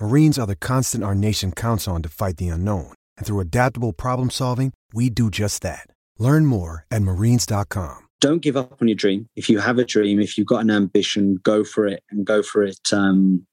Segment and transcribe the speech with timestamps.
[0.00, 2.92] Marines are the constant our nation counts on to fight the unknown.
[3.16, 5.86] And through adaptable problem solving, we do just that.
[6.18, 8.08] Learn more at marines.com.
[8.20, 9.28] Don't give up on your dream.
[9.34, 12.42] If you have a dream, if you've got an ambition, go for it and go
[12.42, 13.46] for it um,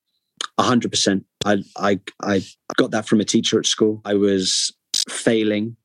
[0.60, 1.24] 100%.
[1.46, 2.42] I, I, I
[2.78, 4.02] got that from a teacher at school.
[4.06, 4.72] I was
[5.10, 5.76] failing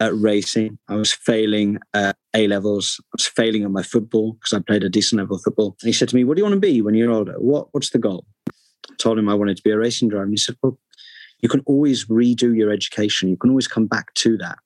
[0.00, 0.78] at racing.
[0.88, 3.00] I was failing at A levels.
[3.00, 5.76] I was failing at my football because I played a decent level of football.
[5.80, 7.34] And he said to me, What do you want to be when you're older?
[7.38, 8.26] What, what's the goal?
[8.98, 10.24] Told him I wanted to be a racing driver.
[10.24, 10.78] And he said, Well,
[11.40, 13.28] you can always redo your education.
[13.28, 14.58] You can always come back to that,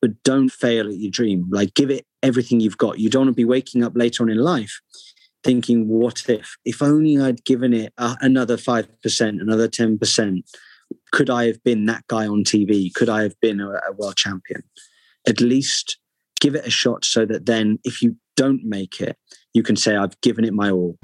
[0.00, 1.46] but don't fail at your dream.
[1.50, 2.98] Like, give it everything you've got.
[2.98, 4.80] You don't want to be waking up later on in life
[5.42, 6.56] thinking, What if?
[6.64, 10.42] If only I'd given it another 5%, another 10%,
[11.12, 12.92] could I have been that guy on TV?
[12.92, 14.62] Could I have been a, a world champion?
[15.26, 15.98] At least
[16.40, 19.16] give it a shot so that then if you don't make it,
[19.52, 20.96] you can say, I've given it my all.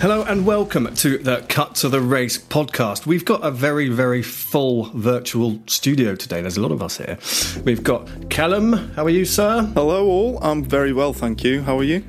[0.00, 3.04] Hello and welcome to the Cut to the Race podcast.
[3.04, 6.40] We've got a very, very full virtual studio today.
[6.40, 7.18] There's a lot of us here.
[7.64, 8.72] We've got Callum.
[8.94, 9.62] How are you, sir?
[9.74, 10.38] Hello, all.
[10.42, 11.62] I'm very well, thank you.
[11.62, 12.04] How are you?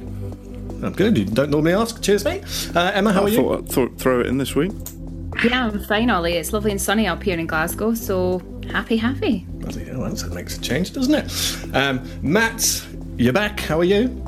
[0.83, 1.17] I'm good.
[1.17, 2.01] You don't normally ask.
[2.01, 2.43] Cheers, mate.
[2.75, 3.35] Uh, Emma, how I are you?
[3.37, 4.71] thought I'd th- throw it in this week.
[5.43, 6.33] Yeah, I'm fine, Ollie.
[6.33, 9.45] It's lovely and sunny up here in Glasgow, so happy, happy.
[9.49, 11.75] Bloody hell, that makes a change, doesn't it?
[11.75, 12.85] Um, Matt,
[13.17, 13.59] you're back.
[13.59, 14.25] How are you?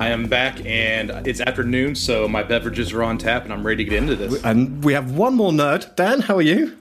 [0.00, 3.84] I am back and it's afternoon, so my beverages are on tap and I'm ready
[3.84, 4.42] to get into this.
[4.42, 5.94] And we have one more nerd.
[5.94, 6.78] Dan, how are you?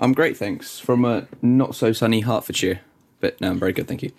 [0.00, 0.80] I'm great, thanks.
[0.80, 2.80] From a not so sunny Hertfordshire,
[3.20, 4.10] but no, I'm very good, thank you.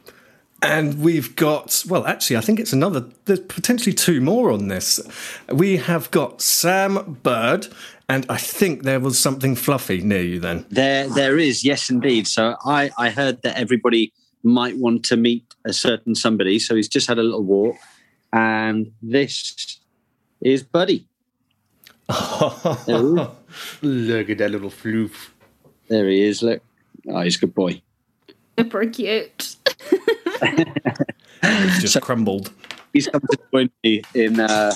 [0.62, 5.00] And we've got, well, actually, I think it's another, there's potentially two more on this.
[5.52, 7.68] We have got Sam Bird,
[8.08, 10.68] and I think there was something fluffy near you then.
[10.70, 12.28] There, there is, yes, indeed.
[12.28, 16.60] So I, I heard that everybody might want to meet a certain somebody.
[16.60, 17.76] So he's just had a little walk,
[18.36, 19.80] and this
[20.42, 21.08] is Buddy.
[22.10, 22.18] There.
[23.82, 25.30] Look at that little floof.
[25.88, 26.44] There he is.
[26.44, 26.62] Look,
[27.08, 27.82] oh, he's a good boy.
[28.60, 29.56] Super cute.
[31.48, 32.52] It's just crumbled.
[32.92, 34.74] He's come to join me in uh,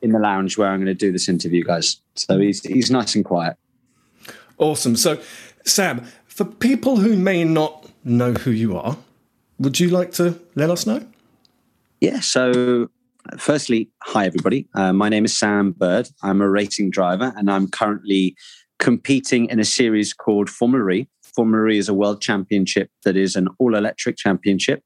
[0.00, 2.00] in the lounge where I'm going to do this interview, guys.
[2.14, 3.56] So he's he's nice and quiet.
[4.56, 4.96] Awesome.
[4.96, 5.20] So,
[5.64, 8.96] Sam, for people who may not know who you are,
[9.58, 11.06] would you like to let us know?
[12.00, 12.20] Yeah.
[12.20, 12.88] So,
[13.36, 14.66] firstly, hi everybody.
[14.74, 16.08] Uh, my name is Sam Bird.
[16.22, 18.34] I'm a racing driver, and I'm currently
[18.78, 21.08] competing in a series called Formula E.
[21.22, 24.82] Formula E is a world championship that is an all-electric championship.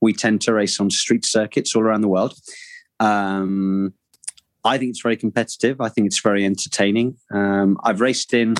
[0.00, 2.34] We tend to race on street circuits all around the world.
[2.98, 3.94] Um,
[4.66, 5.80] I think it's very competitive.
[5.80, 7.16] I think it's very entertaining.
[7.32, 8.54] Um, I've raced in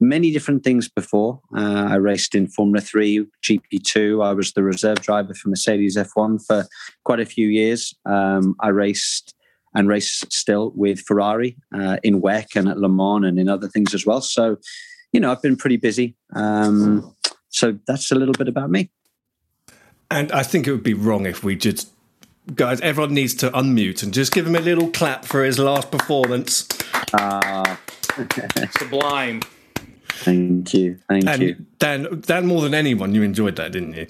[0.00, 1.40] many different things before.
[1.54, 4.24] Uh, I raced in Formula 3, GP2.
[4.24, 6.66] I was the reserve driver for Mercedes F1 for
[7.04, 7.94] quite a few years.
[8.06, 9.34] Um, I raced
[9.74, 13.68] and race still with Ferrari uh, in WEC and at Le Mans and in other
[13.68, 14.20] things as well.
[14.20, 14.56] So,
[15.12, 16.16] you know, I've been pretty busy.
[16.34, 17.14] Um,
[17.50, 18.90] so that's a little bit about me.
[20.10, 21.92] And I think it would be wrong if we just,
[22.54, 25.90] guys, everyone needs to unmute and just give him a little clap for his last
[25.90, 26.68] performance.
[27.12, 27.76] Uh,
[28.78, 29.42] Sublime.
[30.08, 30.98] Thank you.
[31.08, 31.56] Thank and you.
[31.78, 34.06] Dan, Dan, more than anyone, you enjoyed that, didn't you?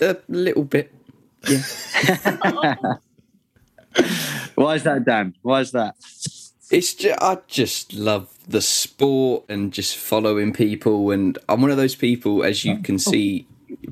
[0.00, 0.94] A little bit.
[1.48, 1.62] Yeah.
[4.54, 5.34] Why is that, Dan?
[5.42, 5.96] Why is that?
[6.70, 11.76] It's just, I just love the sport and just following people, and I'm one of
[11.76, 13.46] those people, as you can see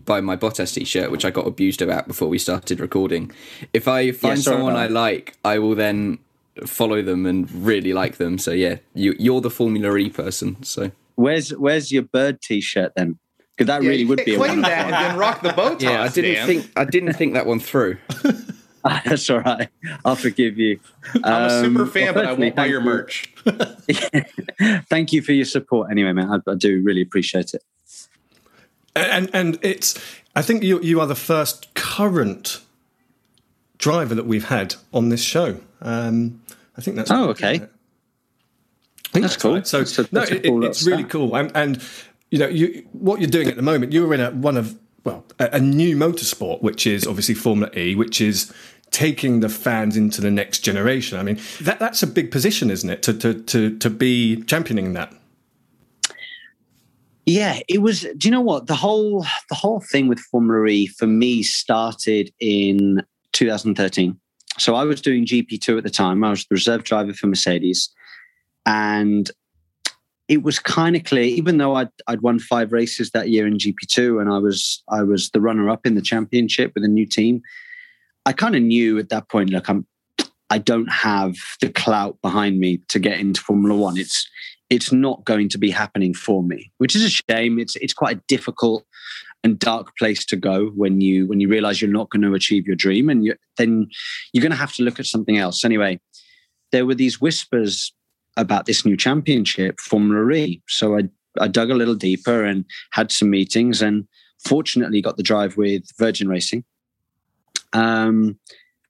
[0.04, 3.30] by my Bottas t-shirt, which I got abused about before we started recording.
[3.72, 6.18] If I find sorry someone I like, I will then
[6.66, 8.38] follow them and really like them.
[8.38, 10.62] So yeah, you, you're the Formula E person.
[10.62, 13.18] So Where's Where's your bird T-shirt then?
[13.56, 16.02] Because that really would be a claim wonderful that and then rock the bow yeah,
[16.02, 16.46] I didn't Dan.
[16.46, 17.98] think I didn't think that one through.
[19.04, 19.68] That's all right.
[20.06, 20.80] I'll forgive you.
[21.22, 23.30] I'm a super Um, fan, well, but I won't buy your merch.
[24.88, 25.90] Thank you for your support.
[25.90, 27.62] Anyway, man, I, I do really appreciate it.
[29.00, 29.98] And and it's
[30.36, 32.60] I think you you are the first current
[33.78, 35.58] driver that we've had on this show.
[35.80, 36.42] Um,
[36.76, 37.56] I think that's Oh, okay.
[37.56, 37.62] it?
[37.62, 39.54] I think That's cool.
[39.54, 39.66] right.
[39.66, 41.34] So That's a- no, that's it, cool it's really cool.
[41.34, 41.82] And, and
[42.30, 45.24] you know, you what you're doing at the moment, you're in a one of well
[45.38, 48.52] a, a new motorsport, which is obviously Formula E, which is
[48.92, 51.18] taking the fans into the next generation.
[51.18, 53.02] I mean, that that's a big position, isn't it?
[53.04, 55.12] To to to to be championing that.
[57.26, 58.00] Yeah, it was.
[58.16, 62.32] Do you know what the whole the whole thing with Formula E for me started
[62.40, 63.02] in
[63.32, 64.18] 2013.
[64.58, 66.22] So I was doing GP2 at the time.
[66.24, 67.88] I was the reserve driver for Mercedes,
[68.66, 69.30] and
[70.28, 71.24] it was kind of clear.
[71.24, 75.02] Even though I'd I'd won five races that year in GP2, and I was I
[75.02, 77.42] was the runner up in the championship with a new team.
[78.26, 79.86] I kind of knew at that point, look, I'm
[80.50, 83.96] I don't have the clout behind me to get into Formula One.
[83.96, 84.28] It's
[84.70, 87.58] it's not going to be happening for me, which is a shame.
[87.58, 88.86] It's it's quite a difficult
[89.42, 92.66] and dark place to go when you when you realize you're not going to achieve
[92.66, 93.88] your dream, and you, then
[94.32, 95.64] you're going to have to look at something else.
[95.64, 96.00] Anyway,
[96.72, 97.92] there were these whispers
[98.36, 100.62] about this new championship, Formula E.
[100.68, 101.08] So I
[101.40, 104.06] I dug a little deeper and had some meetings, and
[104.44, 106.64] fortunately got the drive with Virgin Racing,
[107.72, 108.38] um,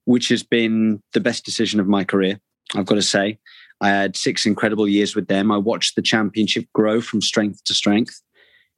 [0.05, 2.39] which has been the best decision of my career.
[2.75, 3.39] I've got to say.
[3.81, 5.51] I had six incredible years with them.
[5.51, 8.21] I watched the championship grow from strength to strength.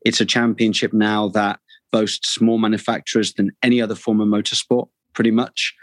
[0.05, 1.61] It's a championship now that
[1.91, 5.75] boasts more manufacturers than any other form of motorsport, pretty much.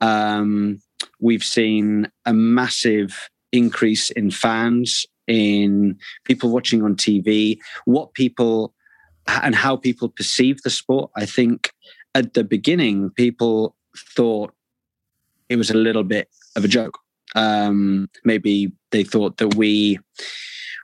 [0.00, 0.80] Um,
[1.20, 8.74] we've seen a massive increase in fans, in people watching on TV, what people
[9.26, 11.10] and how people perceive the sport.
[11.16, 11.72] I think
[12.14, 13.76] at the beginning, people
[14.16, 14.54] thought
[15.48, 16.98] it was a little bit of a joke
[17.34, 19.98] um, maybe they thought that we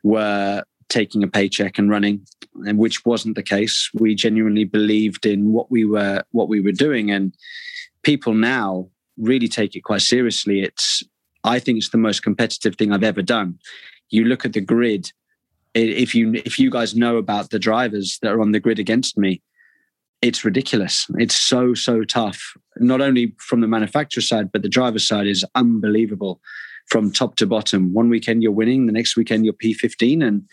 [0.03, 2.27] were taking a paycheck and running,
[2.67, 3.91] and which wasn't the case.
[3.95, 7.35] We genuinely believed in what we were what we were doing, and
[8.03, 10.63] people now really take it quite seriously.
[10.63, 11.03] It's
[11.45, 13.59] I think it's the most competitive thing I've ever done.
[14.11, 15.13] You look at the grid.
[15.75, 19.19] If you if you guys know about the drivers that are on the grid against
[19.19, 19.43] me,
[20.25, 21.07] it's ridiculous.
[21.19, 22.57] It's so so tough.
[22.79, 26.41] Not only from the manufacturer side, but the driver side is unbelievable
[26.87, 27.93] from top to bottom.
[27.93, 30.49] One weekend you're winning, the next weekend you're P15, and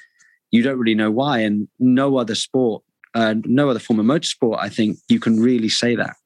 [0.51, 1.39] you don't really know why.
[1.39, 2.83] And no other sport,
[3.15, 6.17] uh, no other form of motorsport, I think you can really say that.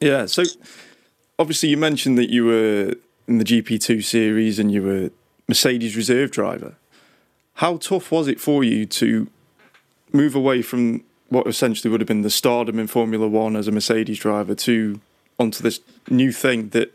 [0.00, 0.24] Yeah.
[0.24, 0.42] So
[1.38, 2.94] obviously, you mentioned that you were
[3.28, 5.10] in the GP2 series and you were
[5.48, 6.76] Mercedes reserve driver.
[7.56, 9.28] How tough was it for you to
[10.12, 13.72] move away from what essentially would have been the stardom in Formula One as a
[13.72, 15.00] Mercedes driver to
[15.38, 16.92] onto this new thing that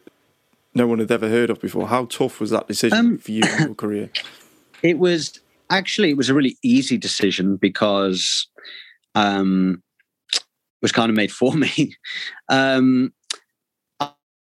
[0.74, 1.88] no one had ever heard of before?
[1.88, 4.10] How tough was that decision Um, for you in your career?
[4.84, 8.48] It was actually it was a really easy decision because
[9.16, 9.82] um,
[10.34, 10.44] it
[10.82, 11.96] was kind of made for me.
[12.50, 13.14] Um,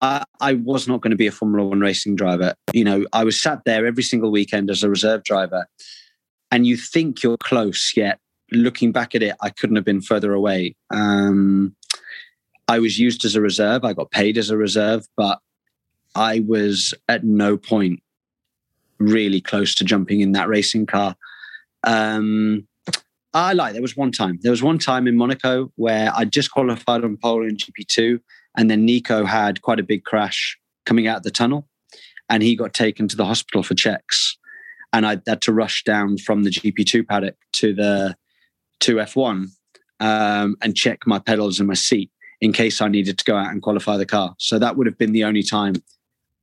[0.00, 2.55] I, I was not going to be a Formula One racing driver.
[2.73, 5.67] You know, I was sat there every single weekend as a reserve driver,
[6.50, 8.19] and you think you're close, yet
[8.56, 10.75] looking back at it, I couldn't have been further away.
[10.90, 11.75] Um,
[12.68, 13.85] I was used as a reserve.
[13.85, 15.40] I got paid as a reserve, but
[16.14, 18.02] I was at no point
[18.99, 21.16] really close to jumping in that racing car.
[21.85, 22.66] Um,
[23.35, 23.73] I like.
[23.73, 24.38] There was one time.
[24.42, 28.21] There was one time in Monaco where I just qualified on pole in GP2,
[28.56, 31.66] and then Nico had quite a big crash coming out of the tunnel,
[32.28, 34.37] and he got taken to the hospital for checks,
[34.92, 38.16] and I had to rush down from the GP2 paddock to the
[38.83, 39.49] to F1
[40.01, 42.11] um, and check my pedals and my seat
[42.41, 44.35] in case I needed to go out and qualify the car.
[44.39, 45.75] So that would have been the only time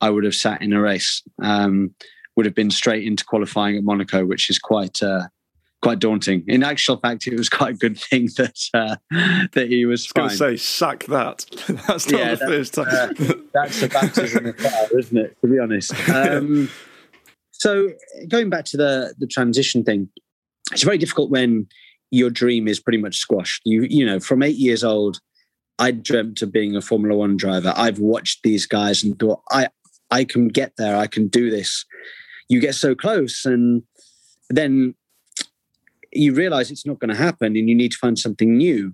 [0.01, 1.22] I would have sat in a race.
[1.41, 1.93] Um,
[2.36, 5.27] would have been straight into qualifying at Monaco, which is quite uh,
[5.81, 6.43] quite daunting.
[6.48, 8.96] In actual fact, it was quite a good thing that uh,
[9.53, 11.46] that he was I was going to say, sack that.
[11.88, 12.88] That's not Yeah, the first time.
[12.89, 15.38] uh, that's a baptism of fire, isn't it?
[15.41, 15.91] To be honest.
[16.10, 16.69] Um,
[17.51, 17.89] So
[18.29, 20.08] going back to the the transition thing,
[20.72, 21.67] it's very difficult when
[22.11, 23.61] your dream is pretty much squashed.
[23.65, 25.19] You you know, from eight years old,
[25.77, 27.73] I dreamt of being a Formula One driver.
[27.75, 29.69] I've watched these guys and thought, I
[30.11, 30.95] I can get there.
[30.95, 31.85] I can do this.
[32.47, 33.83] You get so close, and
[34.49, 34.95] then
[36.11, 38.93] you realize it's not going to happen, and you need to find something new.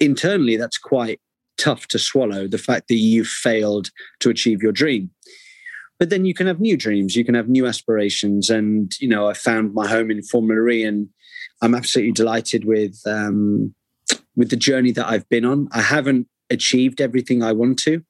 [0.00, 1.20] Internally, that's quite
[1.56, 2.46] tough to swallow.
[2.46, 3.90] The fact that you've failed
[4.20, 5.10] to achieve your dream
[5.98, 9.28] but then you can have new dreams you can have new aspirations and you know
[9.28, 11.08] i found my home in formula e and
[11.64, 13.74] i'm absolutely delighted with um,
[14.36, 15.68] with the journey that i've been on.
[15.72, 18.02] I haven't achieved everything i want to.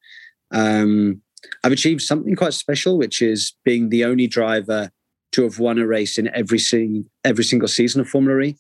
[0.51, 1.23] Um,
[1.63, 4.91] i've achieved something quite special which is being the only driver
[5.33, 6.59] to have won a race in every
[7.25, 8.57] every single season of formula e.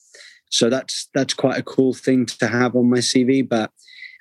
[0.50, 3.70] So that's that's quite a cool thing to have on my cv but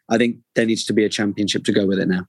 [0.09, 2.27] i think there needs to be a championship to go with it now.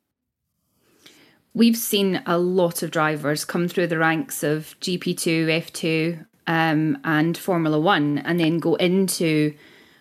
[1.57, 7.37] We've seen a lot of drivers come through the ranks of GP2, F2, um, and
[7.37, 9.55] Formula One, and then go into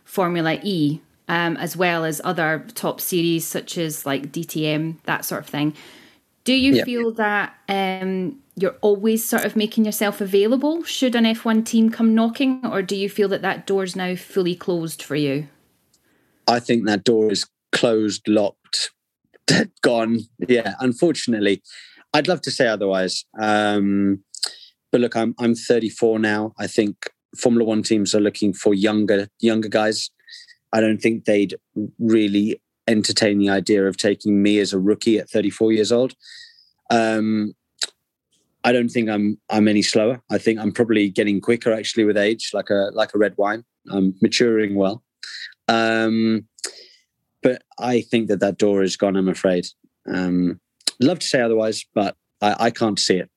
[0.03, 5.41] Formula E, um, as well as other top series such as like DTM, that sort
[5.41, 5.75] of thing.
[6.43, 6.85] Do you yep.
[6.85, 12.13] feel that um, you're always sort of making yourself available should an F1 team come
[12.13, 15.47] knocking, or do you feel that that door's now fully closed for you?
[16.47, 18.91] I think that door is closed, locked,
[19.81, 20.19] gone.
[20.47, 21.63] Yeah, unfortunately,
[22.13, 23.25] I'd love to say otherwise.
[23.39, 24.23] Um,
[24.93, 26.53] but look, I'm I'm 34 now.
[26.59, 30.12] I think Formula One teams are looking for younger younger guys.
[30.71, 31.55] I don't think they'd
[32.00, 36.13] really entertain the idea of taking me as a rookie at 34 years old.
[36.89, 37.53] Um,
[38.63, 40.21] I don't think I'm I'm any slower.
[40.31, 43.65] I think I'm probably getting quicker actually with age, like a like a red wine.
[43.91, 45.03] I'm maturing well.
[45.67, 46.47] Um,
[47.41, 49.15] but I think that that door is gone.
[49.15, 49.65] I'm afraid.
[50.07, 50.62] Um,
[51.01, 53.29] love to say otherwise, but I, I can't see it.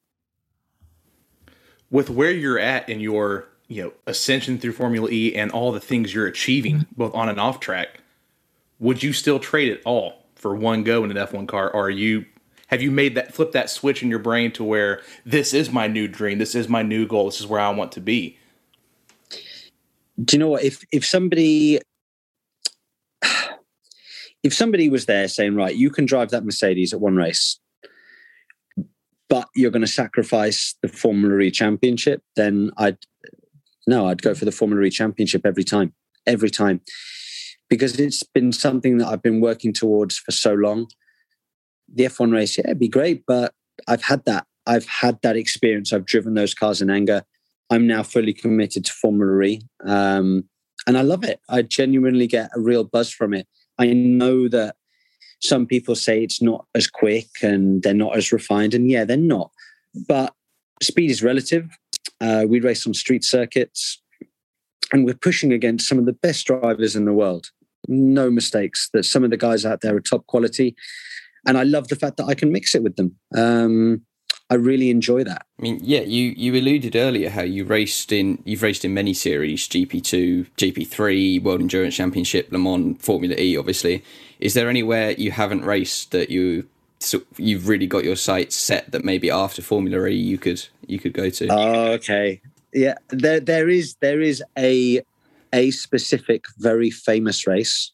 [1.90, 5.80] With where you're at in your you know ascension through Formula E and all the
[5.80, 6.94] things you're achieving mm-hmm.
[6.96, 8.00] both on and off track,
[8.78, 11.70] would you still trade it all for one go in an F1 car?
[11.70, 12.26] Or are you
[12.68, 15.86] have you made that flip that switch in your brain to where this is my
[15.86, 18.38] new dream, this is my new goal, this is where I want to be?
[20.22, 20.64] Do you know what?
[20.64, 21.80] If if somebody
[24.42, 27.58] if somebody was there saying, right, you can drive that Mercedes at one race,
[29.28, 32.98] but you're going to sacrifice the Formula E championship, then I'd
[33.86, 35.92] no, I'd go for the Formula E championship every time,
[36.26, 36.80] every time,
[37.68, 40.88] because it's been something that I've been working towards for so long.
[41.92, 43.54] The F1 race, yeah, it'd be great, but
[43.86, 44.46] I've had that.
[44.66, 45.92] I've had that experience.
[45.92, 47.22] I've driven those cars in anger.
[47.70, 50.48] I'm now fully committed to Formula E, um,
[50.86, 51.40] and I love it.
[51.48, 53.46] I genuinely get a real buzz from it.
[53.78, 54.76] I know that
[55.40, 59.16] some people say it's not as quick and they're not as refined, and yeah, they're
[59.16, 59.50] not.
[60.08, 60.32] But
[60.82, 61.68] speed is relative.
[62.20, 64.00] Uh, we race on street circuits,
[64.92, 67.50] and we're pushing against some of the best drivers in the world.
[67.88, 68.88] No mistakes.
[68.92, 70.74] That some of the guys out there are top quality,
[71.46, 73.16] and I love the fact that I can mix it with them.
[73.34, 74.02] Um,
[74.48, 75.44] I really enjoy that.
[75.58, 79.12] I mean, yeah, you you alluded earlier how you raced in you've raced in many
[79.12, 83.56] series, GP two, GP three, World Endurance Championship, Le Mans, Formula E.
[83.56, 84.04] Obviously,
[84.38, 86.68] is there anywhere you haven't raced that you
[87.00, 91.00] so you've really got your sights set that maybe after Formula E you could you
[91.00, 91.48] could go to?
[91.50, 92.40] Oh, okay,
[92.72, 95.02] yeah, there there is there is a
[95.52, 97.90] a specific very famous race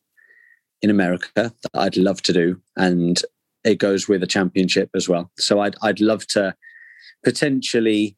[0.82, 3.22] in America that I'd love to do, and
[3.64, 5.30] it goes with a championship as well.
[5.38, 6.54] So I'd I'd love to
[7.24, 8.16] potentially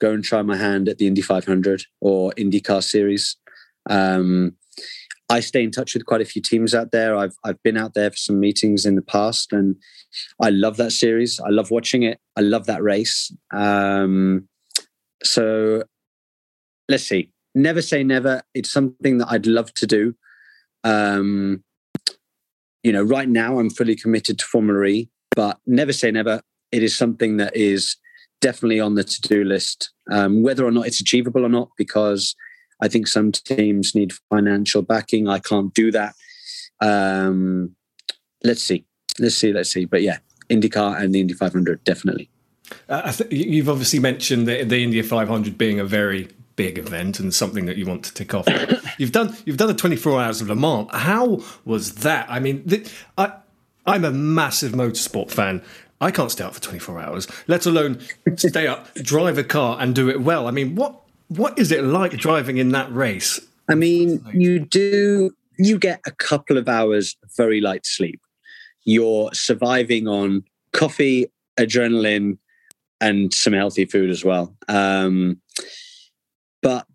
[0.00, 3.36] go and try my hand at the Indy 500 or IndyCar series.
[3.88, 4.56] Um,
[5.28, 7.16] I stay in touch with quite a few teams out there.
[7.16, 9.76] I've I've been out there for some meetings in the past, and
[10.40, 11.40] I love that series.
[11.40, 12.18] I love watching it.
[12.36, 13.34] I love that race.
[13.52, 14.48] Um,
[15.22, 15.84] so
[16.88, 17.30] let's see.
[17.54, 18.42] Never say never.
[18.54, 20.14] It's something that I'd love to do.
[20.84, 21.62] Um,
[22.82, 26.40] you know, right now I'm fully committed to Formula E, but never say never.
[26.70, 27.96] It is something that is
[28.40, 32.34] definitely on the to-do list, um, whether or not it's achievable or not, because
[32.82, 35.28] I think some teams need financial backing.
[35.28, 36.14] I can't do that.
[36.80, 37.76] Um,
[38.42, 38.84] let's see,
[39.18, 39.84] let's see, let's see.
[39.84, 40.18] But yeah,
[40.50, 42.28] IndyCar and the Indy 500 definitely.
[42.88, 47.32] Uh, th- you've obviously mentioned the, the Indy 500 being a very big event and
[47.34, 48.46] something that you want to tick off.
[48.98, 50.88] you've done you've done the 24 hours of Le Mans.
[50.92, 52.26] How was that?
[52.30, 52.84] I mean,
[53.18, 53.32] I
[53.86, 55.62] I'm a massive motorsport fan.
[56.00, 58.00] I can't stay up for 24 hours, let alone
[58.36, 60.48] stay up, drive a car, and do it well.
[60.48, 63.40] I mean, what what is it like driving in that race?
[63.68, 68.20] I mean, you do you get a couple of hours very light sleep.
[68.84, 71.26] You're surviving on coffee,
[71.58, 72.38] adrenaline,
[73.00, 74.56] and some healthy food as well.
[74.68, 75.40] Um,
[76.62, 76.86] but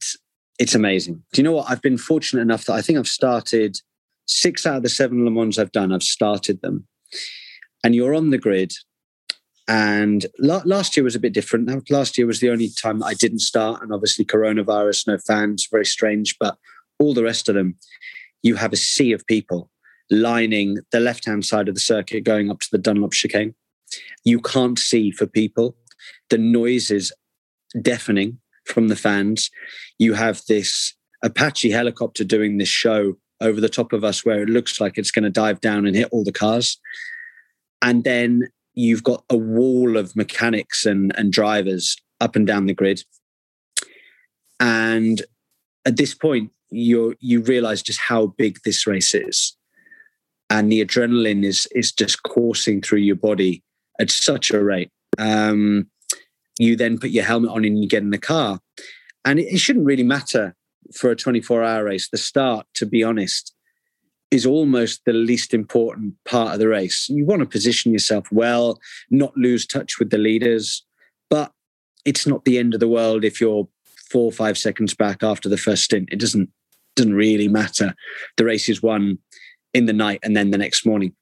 [0.60, 1.24] it's amazing.
[1.34, 1.70] Do you know what?
[1.70, 3.78] I've been fortunate enough that I think I've started
[4.26, 5.94] six out of the seven Le Mans I've done.
[5.94, 6.88] I've started them,
[7.84, 8.74] and you're on the grid.
[9.70, 11.92] And la- last year was a bit different.
[11.92, 15.86] Last year was the only time I didn't start, and obviously coronavirus, no fans, very
[15.86, 16.38] strange.
[16.40, 16.58] But
[17.00, 17.76] all the rest of them,
[18.44, 19.70] you have a sea of people
[20.10, 23.54] lining the left hand side of the circuit going up to the Dunlop chicane.
[24.24, 25.76] You can't see for people.
[26.30, 27.14] The noise is
[27.82, 29.50] deafening from the fans.
[30.00, 30.94] You have this
[31.24, 35.12] Apache helicopter doing this show over the top of us where it looks like it's
[35.12, 36.80] going to dive down and hit all the cars.
[37.82, 38.44] And then
[38.74, 43.04] you've got a wall of mechanics and, and drivers up and down the grid.
[44.60, 45.22] And
[45.86, 49.56] at this point, you you realize just how big this race is.
[50.50, 53.64] And the adrenaline is is just coursing through your body
[54.00, 54.90] at such a rate.
[55.18, 55.90] Um,
[56.58, 58.60] you then put your helmet on and you get in the car.
[59.26, 60.56] And it, it shouldn't really matter
[60.94, 62.10] for a 24 hour race.
[62.10, 63.54] The start, to be honest,
[64.32, 67.08] is almost the least important part of the race.
[67.10, 70.86] You want to position yourself well, not lose touch with the leaders,
[71.30, 71.52] but
[72.06, 73.68] it's not the end of the world if you're
[74.10, 76.10] four or five seconds back after the first stint.
[76.12, 76.50] It doesn't
[76.96, 77.94] doesn't really matter.
[78.38, 79.20] The race is won
[79.74, 81.14] in the night and then the next morning.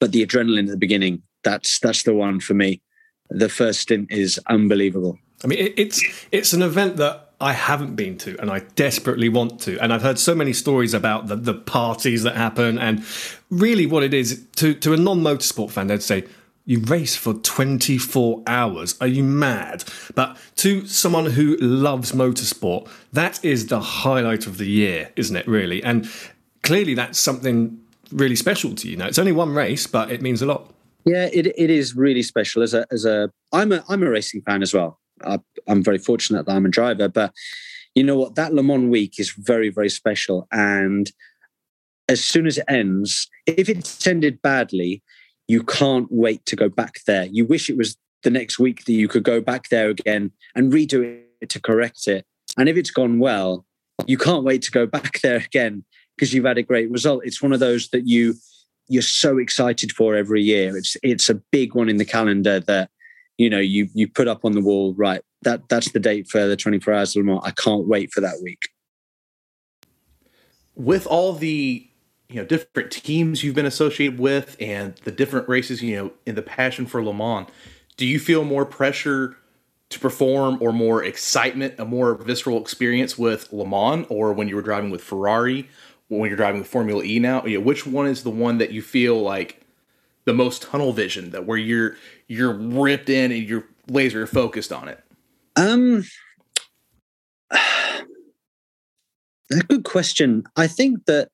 [0.00, 2.80] But the adrenaline at the beginning, that's that's the one for me.
[3.30, 5.18] The first stint is unbelievable.
[5.42, 6.02] I mean, it, it's
[6.32, 9.78] it's an event that I haven't been to, and I desperately want to.
[9.78, 13.04] And I've heard so many stories about the, the parties that happen, and
[13.50, 16.24] really, what it is to to a non motorsport fan, they'd say.
[16.66, 18.96] You race for 24 hours.
[18.98, 19.84] Are you mad?
[20.14, 25.46] But to someone who loves motorsport, that is the highlight of the year, isn't it,
[25.46, 25.84] really?
[25.84, 26.08] And
[26.62, 27.78] clearly, that's something
[28.10, 28.96] really special to you.
[28.96, 30.72] Now, it's only one race, but it means a lot.
[31.04, 32.62] Yeah, it, it is really special.
[32.62, 35.00] As a as a I'm a I'm a racing fan as well.
[35.24, 37.32] I, I'm very fortunate that I'm a driver, but
[37.94, 38.34] you know what?
[38.34, 40.48] That Le Mans week is very very special.
[40.50, 41.10] And
[42.08, 45.02] as soon as it ends, if it's ended badly,
[45.48, 47.24] you can't wait to go back there.
[47.24, 50.72] You wish it was the next week that you could go back there again and
[50.72, 52.24] redo it to correct it.
[52.56, 53.66] And if it's gone well,
[54.06, 55.84] you can't wait to go back there again
[56.16, 57.24] because you've had a great result.
[57.24, 58.34] It's one of those that you
[58.88, 60.76] you're so excited for every year.
[60.76, 62.90] It's it's a big one in the calendar that
[63.38, 64.94] you know you you put up on the wall.
[64.94, 67.40] Right, that that's the date for the 24 hours of Le Mans.
[67.44, 68.68] I can't wait for that week.
[70.74, 71.88] With all the
[72.28, 76.34] you know different teams you've been associated with and the different races, you know, in
[76.34, 77.48] the passion for Le Mans,
[77.96, 79.36] do you feel more pressure?
[79.90, 84.56] to perform or more excitement, a more visceral experience with Le Mans or when you
[84.56, 85.68] were driving with Ferrari
[86.18, 87.42] when you're driving Formula E now?
[87.42, 89.60] Which one is the one that you feel like
[90.24, 91.96] the most tunnel vision that where you're
[92.28, 95.02] you're ripped in and you're laser focused on it?
[95.56, 96.04] Um,
[97.50, 98.04] a
[99.68, 100.44] good question.
[100.56, 101.28] I think that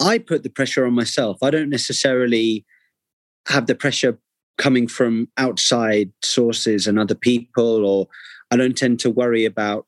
[0.00, 1.42] I put the pressure on myself.
[1.42, 2.64] I don't necessarily
[3.46, 4.18] have the pressure
[4.58, 8.08] coming from outside sources and other people, or
[8.50, 9.86] I don't tend to worry about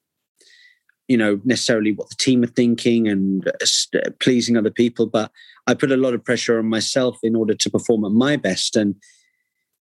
[1.09, 5.31] you know necessarily what the team are thinking and uh, pleasing other people but
[5.67, 8.77] i put a lot of pressure on myself in order to perform at my best.
[8.77, 8.97] And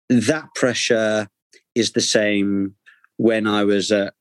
[0.09, 1.27] that pressure
[1.75, 2.75] is the same
[3.17, 4.13] when i was at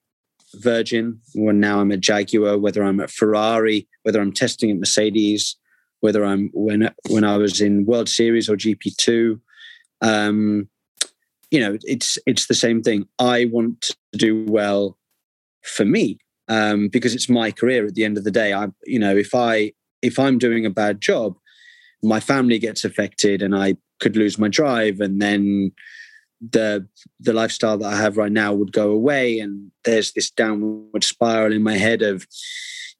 [0.54, 5.56] virgin when now i'm at jaguar whether i'm at ferrari whether i'm testing at mercedes
[6.00, 9.38] whether i'm when when i was in world series or gp2
[10.00, 10.68] um
[11.50, 13.06] you know it's it's the same thing.
[13.18, 14.98] I want to do well
[15.62, 18.52] for me um, because it's my career at the end of the day.
[18.52, 21.36] I, you know, if I if I'm doing a bad job,
[22.02, 25.72] my family gets affected, and I could lose my drive, and then
[26.40, 26.86] the
[27.20, 31.52] the lifestyle that I have right now would go away, and there's this downward spiral
[31.52, 32.26] in my head of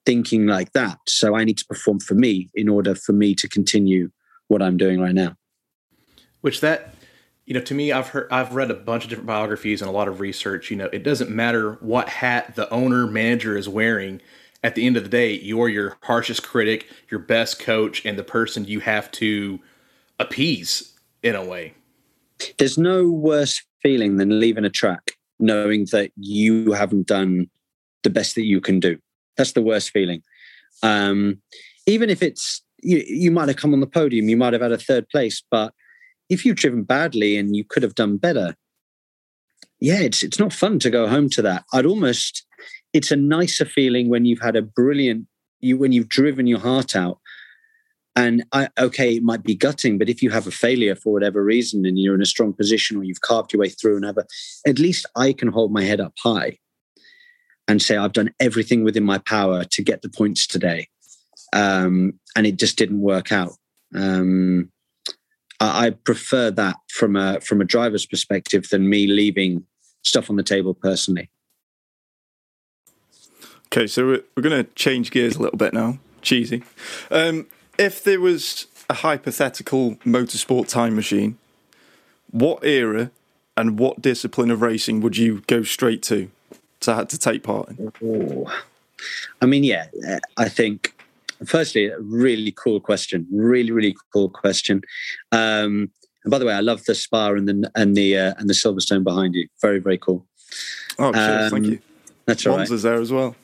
[0.05, 0.99] thinking like that.
[1.07, 4.11] So I need to perform for me in order for me to continue
[4.49, 5.37] what I'm doing right now.
[6.41, 6.95] Which that
[7.49, 9.93] you know, to me, I've heard, I've read a bunch of different biographies and a
[9.93, 10.71] lot of research.
[10.71, 14.21] You know, it doesn't matter what hat the owner manager is wearing.
[14.63, 18.23] At the end of the day, you're your harshest critic, your best coach, and the
[18.23, 19.61] person you have to
[20.21, 21.73] appease in a way.
[22.59, 27.49] There's no worse feeling than leaving a track knowing that you haven't done
[28.03, 28.99] the best that you can do.
[29.39, 30.23] That's the worst feeling.
[30.83, 31.41] Um,
[31.87, 34.73] even if it's you, you might have come on the podium, you might have had
[34.73, 35.73] a third place, but
[36.29, 38.55] if you've driven badly and you could have done better,
[39.81, 41.65] yeah, it's it's not fun to go home to that.
[41.73, 42.45] I'd almost
[42.93, 45.27] it's a nicer feeling when you've had a brilliant
[45.61, 47.19] you when you've driven your heart out
[48.17, 51.45] And I, okay, it might be gutting, but if you have a failure for whatever
[51.45, 54.27] reason and you're in a strong position or you've carved your way through and ever,
[54.67, 56.59] at least I can hold my head up high
[57.69, 60.89] and say I've done everything within my power to get the points today,
[61.53, 63.53] um, and it just didn't work out.
[63.95, 64.73] Um,
[65.61, 69.65] I, prefer that from a from a driver's perspective than me leaving
[70.03, 71.31] stuff on the table personally.
[73.67, 75.99] Okay, so we're, we're going to change gears a little bit now.
[76.23, 76.63] Cheesy.
[77.11, 77.47] Um,
[77.79, 81.39] if there was a hypothetical motorsport time machine,
[82.31, 83.11] what era
[83.57, 86.31] and what discipline of racing would you go straight to
[86.81, 87.93] to, to take part in?
[88.03, 88.63] Oh.
[89.41, 89.87] I mean, yeah,
[90.37, 90.95] I think
[91.47, 93.27] firstly, a really cool question.
[93.33, 94.83] Really, really cool question.
[95.33, 95.91] Um,
[96.25, 98.55] and by the way, I love the Spa and the and the uh, and the
[98.55, 99.49] Silverstone behind you.
[99.61, 100.27] Very, very cool.
[100.99, 101.79] Oh, cheers, thank Um, you.
[102.27, 102.69] That's all right.
[102.69, 103.37] Monza's there as well.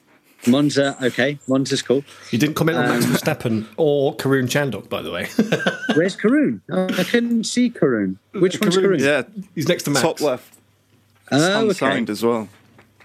[0.46, 1.38] Monza, okay.
[1.48, 2.04] Monza's cool.
[2.30, 5.26] You didn't comment on Max Um, Verstappen or Karun Chandhok, by the way.
[5.96, 6.60] Where's Karun?
[6.70, 8.16] Oh, I couldn't see Karun.
[8.32, 9.00] Which one's Karun- Karun?
[9.00, 9.22] Yeah,
[9.54, 10.02] He's next to Max.
[10.02, 10.52] top left.
[11.32, 11.68] Oh, okay.
[11.68, 12.48] Unsigned as well.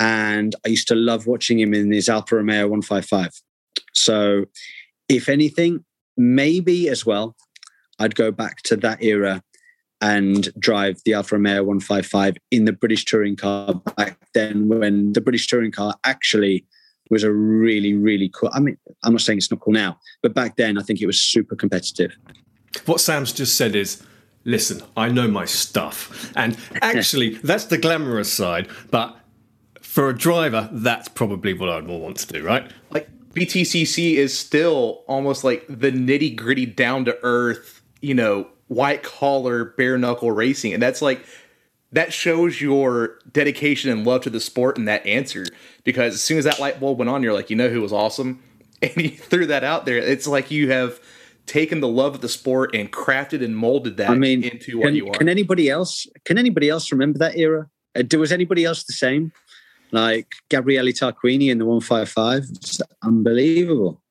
[0.00, 3.30] and I used to love watching him in his Alfa Romeo 155.
[3.94, 4.46] So,
[5.08, 5.84] if anything,
[6.16, 7.36] maybe as well,
[7.98, 9.42] I'd go back to that era
[10.00, 15.20] and drive the Alfa Romeo 155 in the British touring car back then when the
[15.20, 16.64] British touring car actually
[17.10, 18.50] was a really, really cool.
[18.52, 21.06] I mean, I'm not saying it's not cool now, but back then I think it
[21.06, 22.16] was super competitive.
[22.86, 24.02] What Sam's just said is,
[24.44, 26.32] listen, I know my stuff.
[26.36, 28.68] And actually, that's the glamorous side.
[28.90, 29.18] But
[29.80, 32.70] for a driver, that's probably what I'd more want to do, right?
[32.90, 39.02] like BTCC is still almost like the nitty gritty, down to earth, you know, white
[39.02, 41.24] collar, bare knuckle racing, and that's like
[41.92, 45.46] that shows your dedication and love to the sport and that answer.
[45.84, 47.92] Because as soon as that light bulb went on, you're like, you know who was
[47.92, 48.42] awesome,
[48.82, 49.96] and you threw that out there.
[49.96, 51.00] It's like you have
[51.46, 54.86] taken the love of the sport and crafted and molded that I mean, into what
[54.86, 55.12] can, you are.
[55.12, 56.06] can anybody else?
[56.24, 57.68] Can anybody else remember that era?
[57.96, 59.32] Uh, was anybody else the same?
[59.90, 62.44] Like Gabriele Tarquini in the 155?
[62.50, 64.02] It's unbelievable.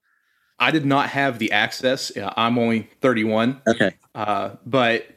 [0.60, 2.15] I did not have the access.
[2.15, 3.62] Uh, I'm only 31.
[3.67, 3.91] Okay.
[4.15, 5.08] Uh, but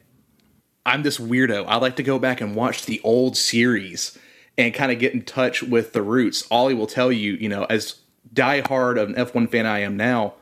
[0.85, 1.65] I'm this weirdo.
[1.67, 4.19] I like to go back and watch the old series
[4.59, 6.47] and kind of get in touch with the roots.
[6.51, 7.97] Ollie will tell you, you know, as
[8.35, 10.35] diehard of an F1 fan I am now,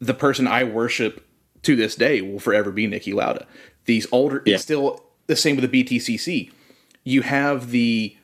[0.00, 1.24] the person I worship
[1.62, 3.46] to this day will forever be Niki Lauda.
[3.84, 4.54] These older, Yeah.
[4.54, 6.50] it's still the same with the BTCC.
[7.04, 8.16] You have the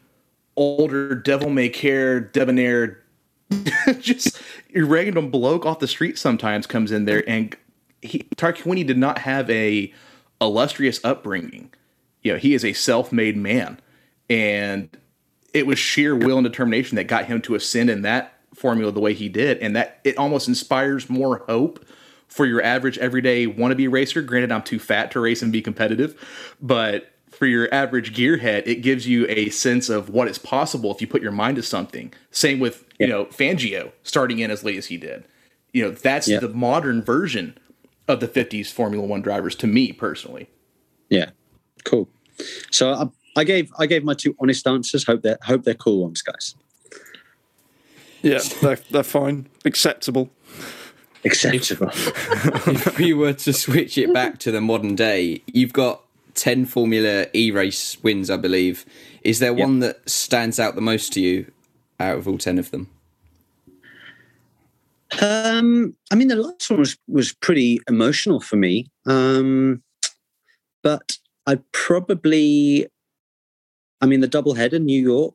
[0.57, 3.03] older devil may care, debonair,
[4.01, 4.41] just
[4.75, 7.57] random bloke off the street sometimes comes in there and
[8.01, 9.93] he, Tarquini did not have a
[10.41, 11.73] illustrious upbringing.
[12.23, 13.81] You know, he is a self-made man,
[14.29, 14.89] and
[15.53, 19.01] it was sheer will and determination that got him to ascend in that formula the
[19.01, 21.85] way he did, and that it almost inspires more hope
[22.29, 24.23] for your average everyday wannabe racer.
[24.23, 28.77] Granted, I'm too fat to race and be competitive, but for your average gearhead, it
[28.77, 32.13] gives you a sense of what is possible if you put your mind to something.
[32.31, 35.25] Same with you know Fangio starting in as late as he did.
[35.73, 36.41] You know that's Yeah.
[36.41, 37.57] the modern version
[38.09, 40.49] of the '50s Formula One drivers to me personally.
[41.09, 41.31] Yeah,
[41.85, 42.09] cool.
[42.71, 45.05] So I, I gave I gave my two honest answers.
[45.05, 46.55] Hope they hope they're cool ones, guys.
[48.23, 50.31] Yeah, they're, they're fine, acceptable.
[51.25, 51.91] Acceptable.
[51.93, 56.03] if we were to switch it back to the modern day, you've got
[56.35, 58.85] 10 Formula E race wins, I believe.
[59.23, 61.51] Is there one that stands out the most to you
[62.03, 62.91] out of all 10 of them?
[65.21, 68.87] Um, I mean, the last one was was pretty emotional for me.
[69.07, 69.83] Um,
[70.83, 72.87] but I probably,
[74.01, 75.35] I mean, the double header, New York,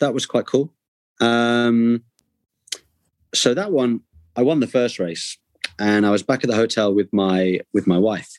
[0.00, 0.72] that was quite cool.
[1.20, 2.02] Um,
[3.34, 4.00] so that one,
[4.36, 5.38] I won the first race,
[5.78, 8.38] and I was back at the hotel with my with my wife,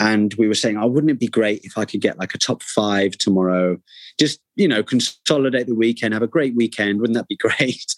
[0.00, 2.38] and we were saying, "Oh, wouldn't it be great if I could get like a
[2.38, 3.78] top five tomorrow?
[4.18, 7.00] Just you know, consolidate the weekend, have a great weekend.
[7.00, 7.94] Wouldn't that be great?"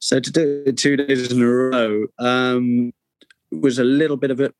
[0.00, 2.92] so to do two days in a row um,
[3.52, 4.52] was a little bit of a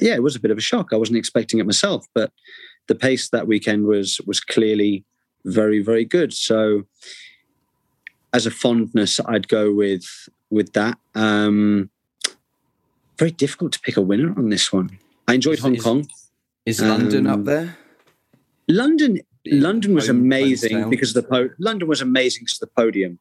[0.00, 0.88] yeah, it was a bit of a shock.
[0.92, 2.32] I wasn't expecting it myself, but
[2.88, 5.04] the pace that weekend was was clearly
[5.44, 6.32] very very good.
[6.32, 6.84] So
[8.32, 10.06] as a fondness, I'd go with
[10.48, 10.98] with that.
[11.14, 11.90] Um,
[13.18, 14.98] very difficult to pick a winner on this one.
[15.26, 16.08] I enjoyed Is- Hong is- Kong.
[16.66, 17.76] Is London Um, up there?
[18.68, 22.74] London, London was home- amazing because of the po- London was amazing because of the
[22.74, 23.18] podium.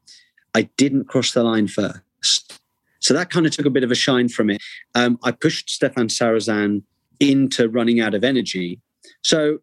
[0.55, 2.59] I didn't cross the line first,
[2.99, 4.61] so that kind of took a bit of a shine from it.
[4.95, 6.83] Um, I pushed Stéphane Sarrazin
[7.19, 8.79] into running out of energy,
[9.21, 9.59] so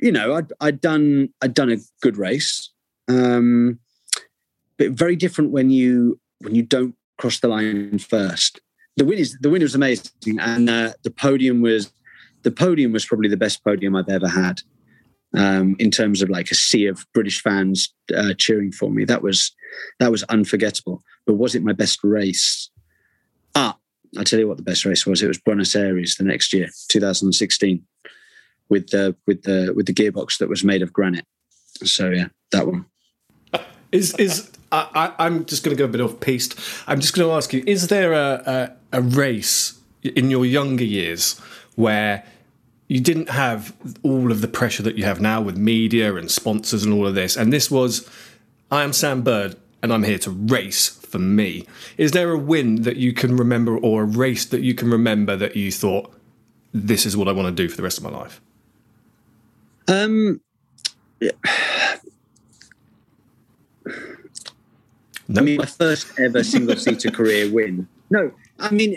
[0.00, 2.70] you know I'd, I'd done I'd done a good race,
[3.08, 3.80] um,
[4.76, 8.60] but very different when you when you don't cross the line first.
[9.00, 11.90] The win is the win was amazing, and uh, the podium was
[12.42, 14.60] the podium was probably the best podium I've ever had
[15.34, 19.06] um, in terms of like a sea of British fans uh, cheering for me.
[19.06, 19.56] That was
[20.00, 21.02] that was unforgettable.
[21.24, 22.68] But was it my best race?
[23.54, 23.74] Ah,
[24.18, 25.22] I'll tell you what the best race was.
[25.22, 27.82] It was Buenos Aires the next year, 2016,
[28.68, 31.24] with the with the with the gearbox that was made of granite.
[31.84, 32.84] So yeah, that one.
[33.92, 36.58] Is is I, I'm just going to go a bit off piste.
[36.86, 38.42] I'm just going to ask you: Is there a,
[38.92, 41.38] a a race in your younger years
[41.76, 42.24] where
[42.88, 46.82] you didn't have all of the pressure that you have now with media and sponsors
[46.82, 48.08] and all of this, and this was,
[48.70, 51.66] I am Sam Bird and I'm here to race for me.
[51.96, 55.36] Is there a win that you can remember or a race that you can remember
[55.36, 56.12] that you thought,
[56.72, 58.40] this is what I want to do for the rest of my life?
[59.86, 60.40] Um,
[65.36, 67.88] I mean, my first ever single seater career win.
[68.10, 68.96] No, I mean,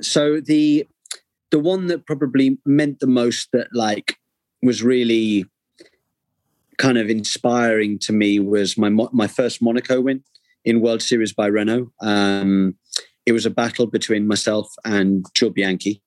[0.00, 0.86] so the
[1.50, 4.18] the one that probably meant the most that like
[4.62, 5.44] was really
[6.78, 10.22] kind of inspiring to me was my my first Monaco win
[10.64, 11.92] in World Series by Renault.
[12.00, 12.74] Um,
[13.24, 16.02] it was a battle between myself and Jules Bianchi,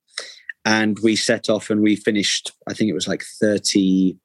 [0.65, 2.51] and we set off and we finished.
[2.67, 4.17] I think it was like 30,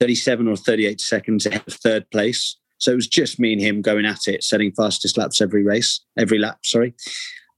[0.00, 2.56] 37 or thirty eight seconds ahead of third place.
[2.78, 6.00] So it was just me and him going at it, setting fastest laps every race,
[6.16, 6.60] every lap.
[6.64, 6.94] Sorry,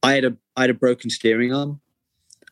[0.03, 1.81] I had a I had a broken steering arm,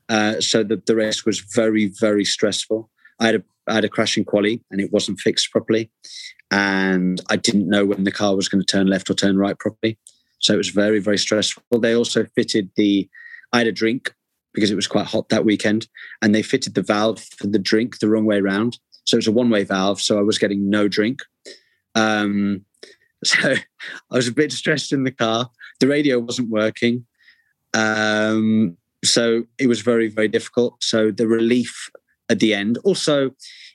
[0.09, 2.91] uh, so the the race was very very stressful.
[3.21, 5.91] I had a I had a crash in quali and it wasn't fixed properly,
[6.51, 9.59] and I didn't know when the car was going to turn left or turn right
[9.59, 9.99] properly.
[10.39, 11.63] So it was very very stressful.
[11.81, 13.09] They also fitted the
[13.53, 14.15] I had a drink
[14.53, 15.89] because it was quite hot that weekend,
[16.21, 18.79] and they fitted the valve for the drink the wrong way around.
[19.05, 21.21] So it was a one way valve, so I was getting no drink.
[21.95, 22.65] Um,
[23.25, 23.55] so
[24.11, 25.51] I was a bit stressed in the car.
[25.81, 27.07] The radio wasn't working.
[27.75, 30.83] Um, so it was very, very difficult.
[30.83, 31.91] So the relief
[32.29, 32.79] at the end.
[32.85, 33.31] Also,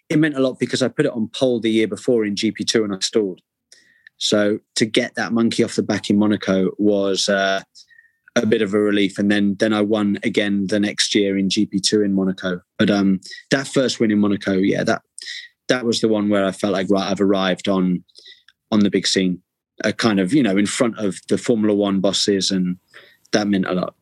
[0.09, 2.83] it meant a lot because I put it on pole the year before in GP2
[2.83, 3.41] and I stalled.
[4.17, 7.61] So to get that monkey off the back in Monaco was uh,
[8.35, 9.17] a bit of a relief.
[9.17, 12.61] And then then I won again the next year in GP2 in Monaco.
[12.77, 13.21] But um,
[13.51, 15.01] that first win in Monaco, yeah, that
[15.67, 18.03] that was the one where I felt like right, I've arrived on
[18.71, 19.41] on the big scene,
[19.83, 22.77] uh, kind of you know in front of the Formula One bosses, and
[23.31, 23.95] that meant a lot.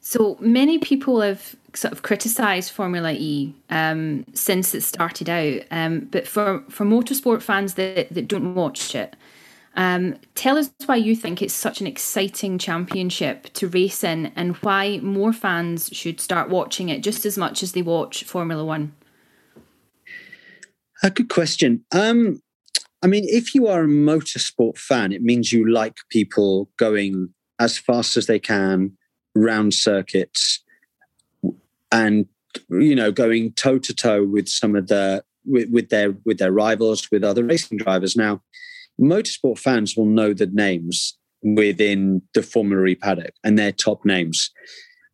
[0.00, 6.08] So many people have sort of criticised Formula E um, since it started out, um,
[6.12, 9.16] but for, for motorsport fans that, that don't watch it,
[9.74, 14.54] um, tell us why you think it's such an exciting championship to race in and
[14.56, 18.92] why more fans should start watching it just as much as they watch Formula One.
[21.02, 21.84] A good question.
[21.92, 22.40] Um,
[23.02, 27.78] I mean, if you are a motorsport fan, it means you like people going as
[27.78, 28.96] fast as they can
[29.34, 30.62] round circuits
[31.92, 32.26] and
[32.70, 36.52] you know, going toe to toe with some of the with, with their with their
[36.52, 38.16] rivals, with other racing drivers.
[38.16, 38.42] Now,
[39.00, 44.50] motorsport fans will know the names within the Formula E paddock and their top names,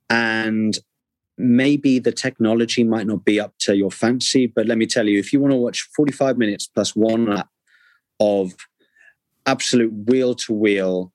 [0.09, 0.79] and
[1.43, 4.47] maybe the technology might not be up to your fancy.
[4.47, 7.27] But let me tell you, if you want to watch forty five minutes plus one
[7.27, 7.49] lap
[8.21, 8.55] of
[9.47, 11.13] absolute wheel to wheel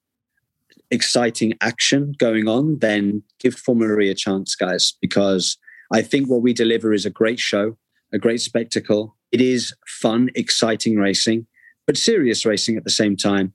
[0.92, 5.58] exciting action going on, then give Formula a chance, guys, because
[5.92, 7.78] I think what we deliver is a great show,
[8.14, 9.16] a great spectacle.
[9.32, 11.48] It is fun, exciting racing,
[11.86, 13.54] but serious racing at the same time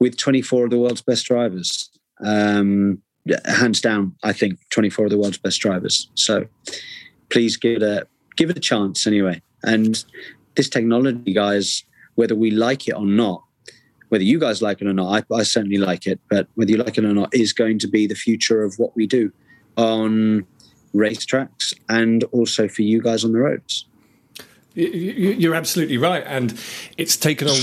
[0.00, 1.90] with 24 of the world's best drivers.
[2.24, 3.02] Um,
[3.44, 6.08] hands down, I think 24 of the world's best drivers.
[6.14, 6.46] So
[7.30, 9.42] please give it a give it a chance anyway.
[9.62, 10.04] And
[10.54, 13.42] this technology, guys, whether we like it or not,
[14.08, 16.78] whether you guys like it or not, I, I certainly like it, but whether you
[16.78, 19.32] like it or not, is going to be the future of what we do
[19.76, 20.46] on
[20.94, 23.84] racetracks and also for you guys on the roads.
[24.74, 26.58] You're absolutely right, and
[26.96, 27.54] it's taken a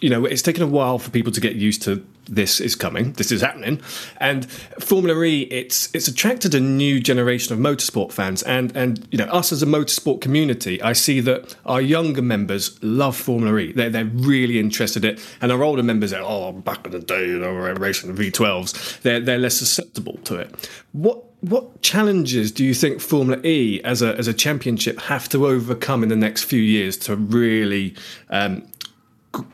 [0.00, 3.12] you know it's taken a while for people to get used to this is coming,
[3.12, 3.80] this is happening,
[4.18, 9.18] and Formula E it's it's attracted a new generation of motorsport fans, and and you
[9.18, 13.72] know us as a motorsport community, I see that our younger members love Formula E,
[13.72, 17.00] they're they're really interested in it, and our older members are oh back in the
[17.00, 20.70] day you know racing the V12s, they're they're less susceptible to it.
[20.92, 25.46] What what challenges do you think Formula E as a as a championship have to
[25.46, 27.94] overcome in the next few years to really
[28.30, 28.66] um,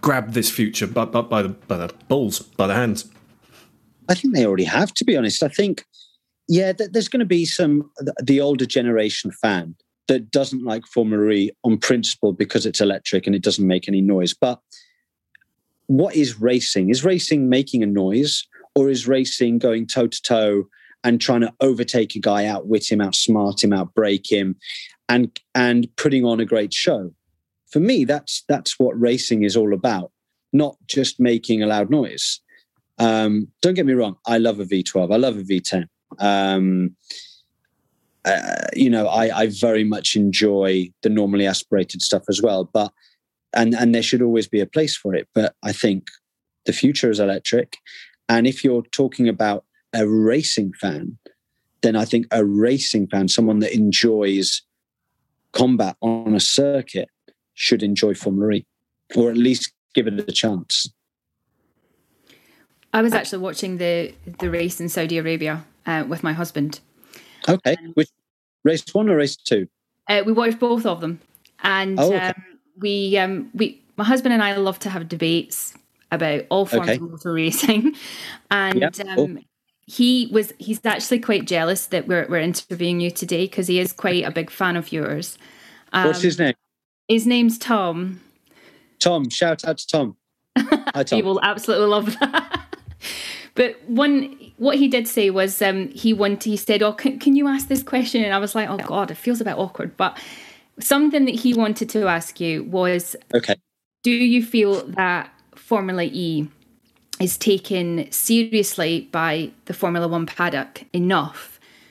[0.00, 3.10] grab this future by, by, by, the by the balls by the hands?
[4.08, 4.92] I think they already have.
[4.94, 5.84] To be honest, I think
[6.48, 7.90] yeah, th- there's going to be some
[8.22, 9.74] the older generation fan
[10.08, 14.00] that doesn't like Formula E on principle because it's electric and it doesn't make any
[14.00, 14.34] noise.
[14.34, 14.60] But
[15.86, 16.90] what is racing?
[16.90, 20.64] Is racing making a noise, or is racing going toe to toe?
[21.04, 24.56] and trying to overtake a guy, outwit him, outsmart him, outbrake him,
[25.08, 27.12] and and putting on a great show.
[27.70, 30.10] For me, that's that's what racing is all about,
[30.52, 32.40] not just making a loud noise.
[32.98, 35.86] Um, don't get me wrong, I love a V12, I love a V10.
[36.18, 36.94] Um,
[38.26, 42.92] uh, you know, I, I very much enjoy the normally aspirated stuff as well, but
[43.54, 45.28] and and there should always be a place for it.
[45.34, 46.08] But I think
[46.66, 47.78] the future is electric,
[48.28, 51.16] and if you're talking about a racing fan,
[51.82, 54.62] then I think a racing fan, someone that enjoys
[55.52, 57.08] combat on a circuit,
[57.60, 58.66] should enjoy Formula E,
[59.14, 60.90] or at least give it a chance.
[62.94, 66.80] I was actually watching the the race in Saudi Arabia uh, with my husband.
[67.46, 68.08] Okay, um, which
[68.64, 69.68] race one or race two?
[70.08, 71.20] Uh, we watched both of them,
[71.62, 72.28] and oh, okay.
[72.28, 72.42] um,
[72.78, 75.74] we um, we my husband and I love to have debates
[76.10, 76.96] about all forms okay.
[76.96, 77.94] of motor racing,
[78.50, 78.98] and yep.
[79.06, 79.38] um,
[79.86, 83.92] he was he's actually quite jealous that we're we're interviewing you today because he is
[83.92, 85.36] quite a big fan of yours.
[85.92, 86.54] Um, What's his name?
[87.10, 88.20] His name's Tom.
[89.00, 90.16] Tom, shout out to Tom.
[90.56, 91.16] Hi, Tom.
[91.16, 92.76] he will absolutely love that.
[93.56, 96.48] but one, what he did say was um, he wanted.
[96.48, 99.10] He said, "Oh, can, can you ask this question?" And I was like, "Oh God,
[99.10, 100.16] it feels a bit awkward." But
[100.78, 103.56] something that he wanted to ask you was, "Okay,
[104.04, 106.48] do you feel that Formula E?"
[107.18, 111.49] is taken seriously by the Formula One paddock enough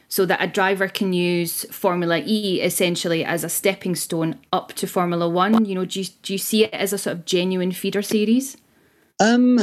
[0.09, 4.87] so that a driver can use Formula E essentially as a stepping stone up to
[4.87, 5.65] Formula One?
[5.65, 8.57] You know, do you, do you see it as a sort of genuine feeder series?
[9.19, 9.59] Um,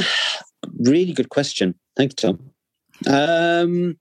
[0.79, 1.75] really good question.
[1.95, 2.51] Thank you, Tom.
[3.07, 3.97] Um,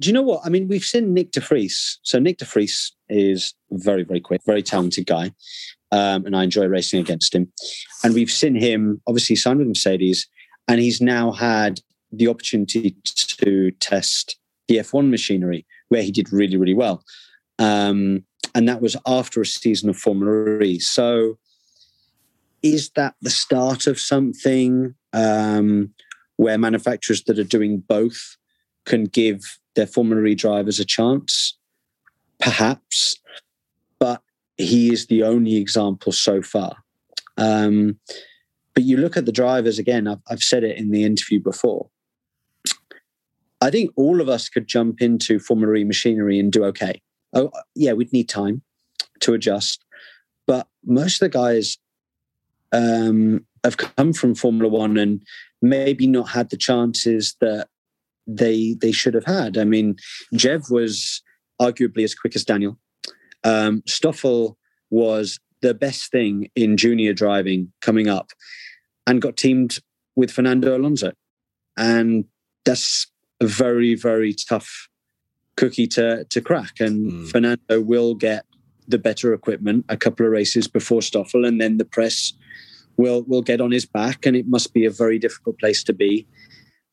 [0.00, 0.42] do you know what?
[0.44, 1.98] I mean, we've seen Nyck de Vries.
[2.02, 5.32] So Nyck de Vries is very, very quick, very talented guy.
[5.92, 7.52] Um, and I enjoy racing against him.
[8.02, 10.26] And we've seen him obviously sign with Mercedes
[10.68, 11.80] and he's now had
[12.12, 14.36] the opportunity to test
[14.68, 17.02] the F1 machinery, where he did really, really well.
[17.58, 18.24] Um,
[18.54, 20.78] and that was after a season of Formula E.
[20.78, 21.38] So,
[22.62, 25.92] is that the start of something um,
[26.36, 28.36] where manufacturers that are doing both
[28.84, 31.56] can give their Formula E drivers a chance?
[32.40, 33.16] Perhaps,
[33.98, 34.22] but
[34.56, 36.76] he is the only example so far.
[37.36, 37.98] Um,
[38.74, 41.88] but you look at the drivers again, I've, I've said it in the interview before.
[43.66, 47.02] I think all of us could jump into Formula E machinery and do okay.
[47.32, 48.62] Oh, yeah, we'd need time
[49.20, 49.84] to adjust.
[50.46, 51.76] But most of the guys
[52.70, 55.20] um, have come from Formula One and
[55.60, 57.66] maybe not had the chances that
[58.28, 59.58] they they should have had.
[59.58, 59.96] I mean,
[60.32, 61.20] Jev was
[61.60, 62.78] arguably as quick as Daniel.
[63.42, 64.56] Um, Stoffel
[64.90, 68.30] was the best thing in junior driving coming up
[69.08, 69.80] and got teamed
[70.14, 71.12] with Fernando Alonso.
[71.76, 72.26] And
[72.64, 73.08] that's
[73.40, 74.88] a very, very tough
[75.56, 78.44] cookie to to crack, and Fernando will get
[78.88, 82.32] the better equipment a couple of races before Stoffel, and then the press
[82.96, 85.92] will will get on his back, and it must be a very difficult place to
[85.92, 86.26] be.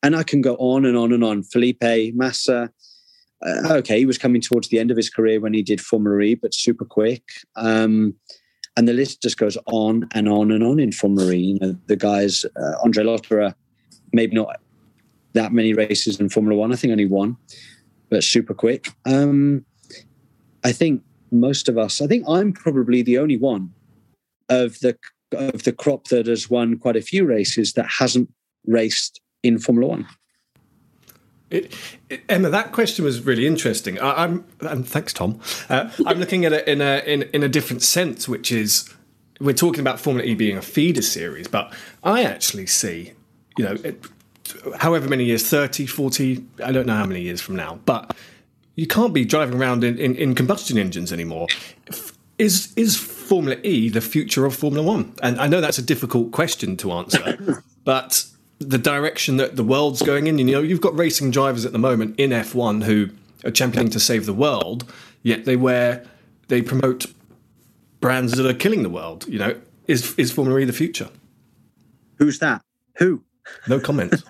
[0.02, 1.42] And I can go on and on and on.
[1.44, 2.70] Felipe Massa,
[3.44, 6.20] uh, okay, he was coming towards the end of his career when he did Formula
[6.20, 7.22] E, but super quick.
[7.56, 8.14] Um,
[8.76, 11.38] and the list just goes on and on and on in Formula E.
[11.38, 13.54] You know, the guys, uh, Andre Lotterer,
[14.12, 14.60] maybe not
[15.34, 16.72] that many races in Formula One.
[16.72, 17.36] I think only one,
[18.08, 18.88] but super quick.
[19.04, 19.64] Um,
[20.64, 22.00] I think most of us.
[22.00, 23.72] I think I'm probably the only one
[24.48, 24.96] of the
[25.32, 28.32] of the crop that has won quite a few races that hasn't
[28.66, 30.06] raced in Formula One.
[31.50, 31.74] It,
[32.08, 33.98] it, Emma, that question was really interesting.
[34.00, 35.40] I, am and thanks, Tom.
[35.68, 38.92] Uh, I'm looking at it in a in, in a different sense, which is
[39.40, 41.72] we're talking about Formula E being a feeder series, but
[42.02, 43.12] I actually see,
[43.58, 44.04] you know, it,
[44.78, 48.16] however many years 30, 40, I don't know how many years from now, but
[48.74, 51.48] you can't be driving around in, in, in combustion engines anymore.
[52.36, 55.14] Is is Formula E the future of Formula One?
[55.22, 58.26] And I know that's a difficult question to answer, but
[58.58, 61.78] the direction that the world's going in, you know, you've got racing drivers at the
[61.78, 63.10] moment in F1 who
[63.44, 64.90] are championing to save the world,
[65.22, 66.04] yet they wear,
[66.48, 67.06] they promote
[68.00, 69.26] brands that are killing the world.
[69.28, 71.10] You know, is is Formula E the future?
[72.18, 72.62] Who's that?
[72.98, 73.22] Who?
[73.68, 74.14] No comment.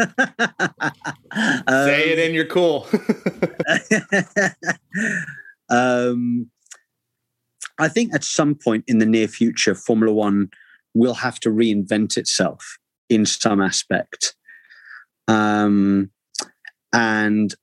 [1.69, 2.87] Say it and you're cool.
[5.71, 6.51] um,
[7.79, 10.51] I think at some point in the near future, Formula One
[10.95, 14.35] will have to reinvent itself in some aspect.
[15.27, 16.11] Um,
[16.93, 17.55] and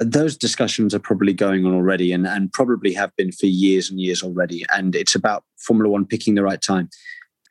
[0.00, 4.00] those discussions are probably going on already and, and probably have been for years and
[4.00, 4.64] years already.
[4.72, 6.90] And it's about Formula One picking the right time.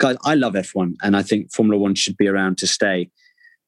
[0.03, 3.09] Guys, I love F1 and I think Formula One should be around to stay.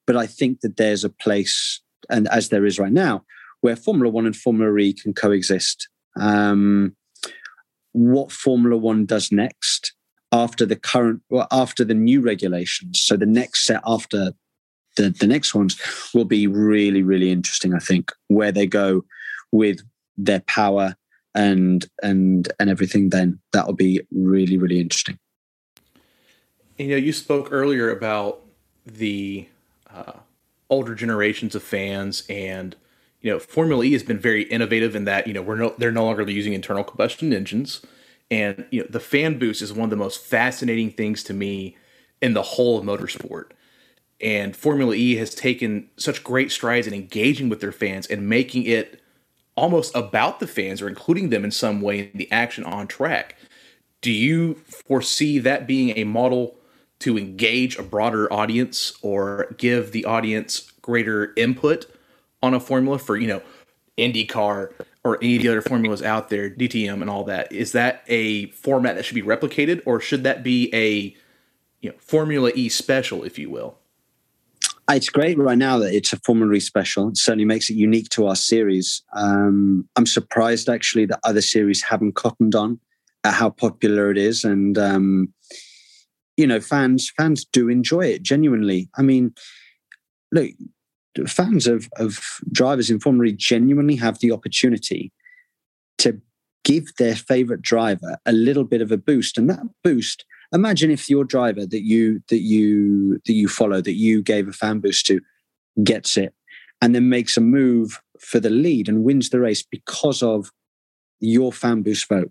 [0.06, 1.80] But I think that there's a place,
[2.10, 3.24] and as there is right now,
[3.62, 5.88] where Formula One and Formula E can coexist.
[6.20, 6.94] Um,
[7.92, 9.94] what Formula One does next
[10.30, 14.32] after the current, well, after the new regulations, so the next set after
[14.98, 15.80] the, the next ones
[16.12, 17.72] will be really, really interesting.
[17.72, 19.06] I think where they go
[19.52, 19.80] with
[20.18, 20.96] their power
[21.34, 23.08] and and and everything.
[23.08, 25.18] Then that will be really, really interesting.
[26.78, 28.42] You know, you spoke earlier about
[28.84, 29.48] the
[29.92, 30.12] uh,
[30.68, 32.76] older generations of fans, and
[33.22, 35.90] you know, Formula E has been very innovative in that you know we're no they're
[35.90, 37.80] no longer using internal combustion engines,
[38.30, 41.76] and you know the fan boost is one of the most fascinating things to me
[42.20, 43.50] in the whole of motorsport.
[44.20, 48.64] And Formula E has taken such great strides in engaging with their fans and making
[48.64, 49.00] it
[49.56, 53.36] almost about the fans or including them in some way in the action on track.
[54.00, 54.54] Do you
[54.86, 56.56] foresee that being a model
[57.06, 61.86] to engage a broader audience or give the audience greater input
[62.42, 63.40] on a formula for, you know,
[63.96, 64.72] IndyCar
[65.04, 67.52] or any of the other formulas out there, DTM and all that?
[67.52, 71.14] Is that a format that should be replicated or should that be a
[71.80, 73.78] you know, Formula E special, if you will?
[74.90, 77.10] It's great right now that it's a Formula E special.
[77.10, 79.04] It certainly makes it unique to our series.
[79.12, 82.80] Um, I'm surprised actually that other series haven't cottoned on
[83.22, 85.32] at how popular it is, and um,
[86.36, 88.88] you know, fans fans do enjoy it genuinely.
[88.96, 89.34] I mean,
[90.32, 90.50] look,
[91.26, 92.20] fans of of
[92.52, 95.12] drivers in Formula genuinely have the opportunity
[95.98, 96.20] to
[96.64, 101.08] give their favorite driver a little bit of a boost, and that boost imagine if
[101.08, 105.06] your driver that you that you that you follow that you gave a fan boost
[105.06, 105.20] to
[105.82, 106.34] gets it
[106.80, 110.50] and then makes a move for the lead and wins the race because of
[111.20, 112.30] your fan boost vote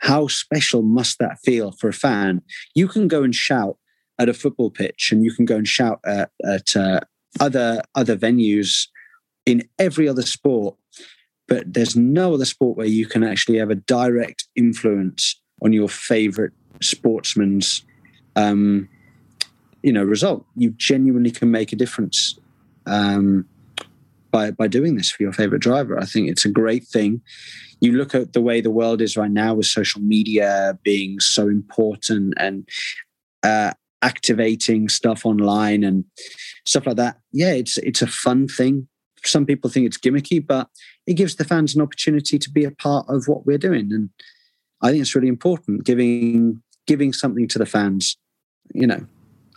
[0.00, 2.42] how special must that feel for a fan
[2.74, 3.76] you can go and shout
[4.18, 7.00] at a football pitch and you can go and shout at, at uh,
[7.38, 8.88] other other venues
[9.46, 10.76] in every other sport
[11.48, 15.88] but there's no other sport where you can actually have a direct influence on your
[15.88, 17.84] favorite sportsman's
[18.36, 18.88] um,
[19.82, 20.46] you know result.
[20.56, 22.38] You genuinely can make a difference
[22.86, 23.46] um,
[24.30, 25.98] by by doing this for your favorite driver.
[25.98, 27.20] I think it's a great thing.
[27.80, 31.48] You look at the way the world is right now with social media being so
[31.48, 32.68] important and
[33.42, 33.72] uh,
[34.02, 36.04] activating stuff online and
[36.64, 37.16] stuff like that.
[37.32, 38.88] Yeah, it's it's a fun thing.
[39.24, 40.68] Some people think it's gimmicky, but
[41.06, 44.10] it gives the fans an opportunity to be a part of what we're doing, and
[44.82, 48.16] I think it's really important giving giving something to the fans.
[48.72, 49.06] You know,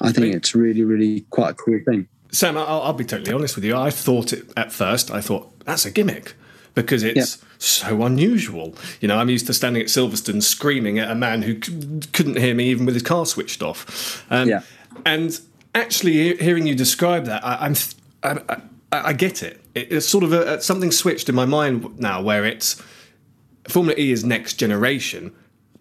[0.02, 2.08] I think it's really, really quite a cool thing.
[2.34, 3.78] Sam, I'll, I'll be totally honest with you.
[3.78, 5.12] I thought it at first.
[5.12, 6.34] I thought that's a gimmick
[6.74, 7.48] because it's yeah.
[7.60, 8.76] so unusual.
[9.00, 12.38] You know, I'm used to standing at Silverstone screaming at a man who c- couldn't
[12.38, 14.26] hear me even with his car switched off.
[14.32, 14.62] Um, yeah.
[15.06, 15.40] And
[15.76, 17.76] actually, hearing you describe that, I, am
[18.24, 18.40] I'm,
[18.92, 19.62] I, I get it.
[19.76, 19.92] it.
[19.92, 22.82] It's sort of a, something switched in my mind now, where it's
[23.68, 25.32] Formula E is next generation,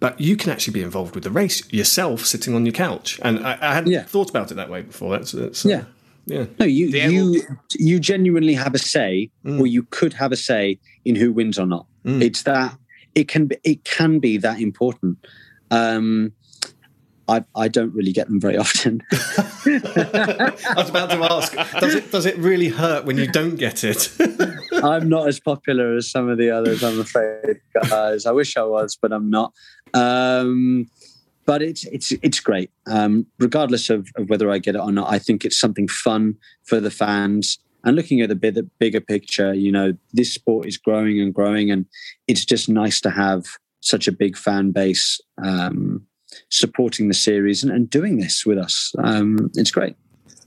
[0.01, 3.19] but you can actually be involved with the race yourself, sitting on your couch.
[3.23, 4.03] And I, I hadn't Yeah.
[4.03, 5.11] thought about it that way before.
[5.17, 5.85] That's, that's uh,
[6.27, 6.39] Yeah.
[6.39, 6.47] yeah.
[6.59, 7.43] No, you The you
[7.79, 11.67] you genuinely have a say, or you could have a say in who wins or
[11.67, 11.87] not.
[12.05, 12.77] It's that
[13.15, 15.19] it can be it can be that important.
[15.71, 16.33] Um,
[17.29, 19.03] I I don't really get them very often.
[19.13, 23.85] I was about to ask, does it does it really hurt when you don't get
[23.85, 24.11] it?
[24.83, 28.27] I'm not as popular as some of the others, I'm afraid, guys.
[28.27, 29.53] I wish I was, but I'm not.
[29.95, 30.91] Um,
[31.45, 32.71] but it's it's it's great.
[32.87, 36.37] Um, regardless of, of whether I get it or not, I think it's something fun
[36.65, 37.59] for the fans.
[37.85, 41.35] And looking at the big, the bigger picture, you know, this sport is growing and
[41.35, 41.87] growing, and
[42.29, 43.45] it's just nice to have
[43.81, 46.07] such a big fan base um,
[46.49, 48.93] supporting the series and, and doing this with us.
[48.99, 49.97] Um, it's great.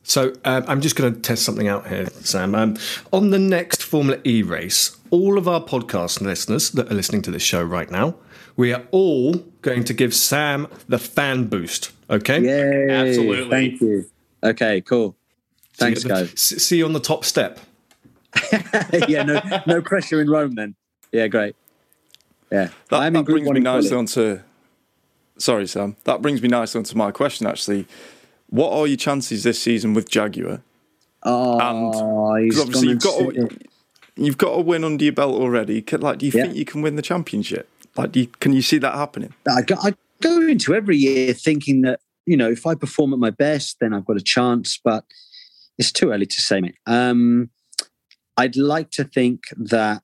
[0.04, 2.54] So um, I'm just going to test something out here, Sam.
[2.54, 2.78] Um,
[3.12, 7.32] on the next Formula E race, all of our podcast listeners that are listening to
[7.32, 8.16] this show right now,
[8.56, 11.92] we are all going to give Sam the fan boost.
[12.10, 12.40] Okay.
[12.42, 12.90] Yay!
[12.90, 13.50] Absolutely.
[13.50, 14.06] Thank you.
[14.44, 15.16] Okay, cool.
[15.74, 16.40] Thanks, See you the- guys.
[16.40, 17.60] See you on the top step.
[19.08, 20.76] yeah, no, no pressure in Rome then.
[21.12, 21.56] Yeah, great.
[22.52, 24.00] Yeah, That, I'm that Group brings me nicely quali.
[24.00, 24.40] onto.
[25.38, 25.96] Sorry, Sam.
[26.04, 27.48] That brings me nicely onto my question.
[27.48, 27.88] Actually,
[28.50, 30.62] what are your chances this season with Jaguar?
[31.24, 33.58] Oh, he's 'Cause obviously you've got and to,
[34.16, 35.84] you've got a win under your belt already.
[35.92, 36.44] Like, do you Yeah.
[36.44, 37.68] think you can win the championship?
[37.98, 39.34] Like, do you, can you see that happening?
[39.50, 43.20] I go, I go into every year thinking that you know if I perform at
[43.20, 44.80] my best, then I've got a chance.
[44.84, 45.06] But
[45.78, 46.78] it's too early to say, mate.
[46.86, 47.50] Um,
[48.38, 50.04] I'd like to think that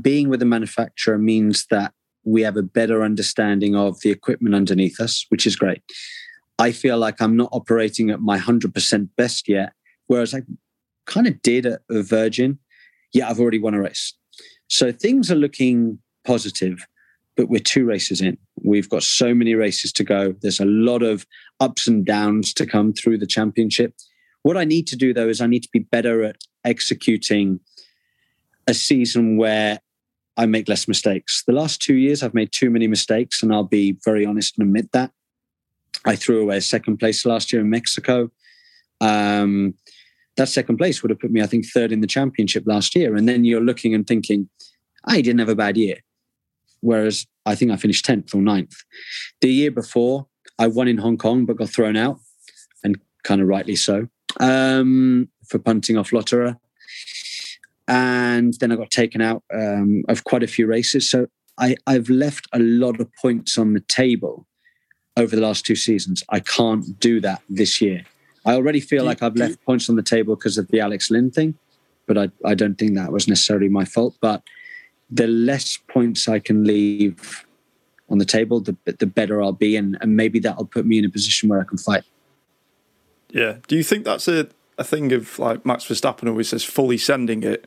[0.00, 1.94] being with the manufacturer means that
[2.24, 5.82] we have a better understanding of the equipment underneath us, which is great.
[6.58, 9.72] I feel like I'm not operating at my 100% best yet,
[10.08, 10.42] whereas I
[11.06, 12.58] kind of did at, at Virgin.
[13.14, 14.14] Yeah, I've already won a race.
[14.66, 16.86] So things are looking positive,
[17.36, 18.36] but we're two races in.
[18.62, 20.34] We've got so many races to go.
[20.42, 21.26] There's a lot of
[21.58, 23.94] ups and downs to come through the championship.
[24.42, 27.60] What I need to do, though, is I need to be better at executing
[28.66, 29.78] a season where
[30.36, 31.42] I make less mistakes.
[31.46, 34.66] The last two years, I've made too many mistakes, and I'll be very honest and
[34.68, 35.10] admit that.
[36.04, 38.30] I threw away second place last year in Mexico.
[39.00, 39.74] Um,
[40.36, 43.16] that second place would have put me, I think, third in the championship last year.
[43.16, 44.48] And then you're looking and thinking,
[45.04, 45.98] I didn't have a bad year.
[46.80, 48.74] Whereas I think I finished 10th or 9th.
[49.40, 50.26] The year before,
[50.58, 52.18] I won in Hong Kong, but got thrown out,
[52.84, 54.08] and kind of rightly so,
[54.40, 56.58] um, for punting off Lotterer.
[57.86, 61.08] And then I got taken out um, of quite a few races.
[61.08, 64.46] So I, I've left a lot of points on the table
[65.16, 66.22] over the last two seasons.
[66.28, 68.04] I can't do that this year.
[68.44, 71.30] I already feel like I've left points on the table because of the Alex Lynn
[71.30, 71.54] thing,
[72.06, 74.16] but I, I don't think that was necessarily my fault.
[74.20, 74.42] But
[75.10, 77.44] the less points I can leave
[78.10, 79.76] on the table, the, the better I'll be.
[79.76, 82.04] And, and maybe that'll put me in a position where I can fight.
[83.30, 83.56] Yeah.
[83.66, 84.48] Do you think that's a,
[84.78, 87.66] a thing of like Max Verstappen always says fully sending it,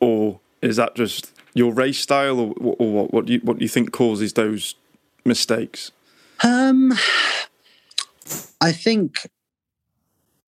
[0.00, 3.12] or is that just your race style, or, or what?
[3.12, 4.74] What do you what do you think causes those
[5.24, 5.92] mistakes?
[6.44, 6.92] Um,
[8.60, 9.28] I think,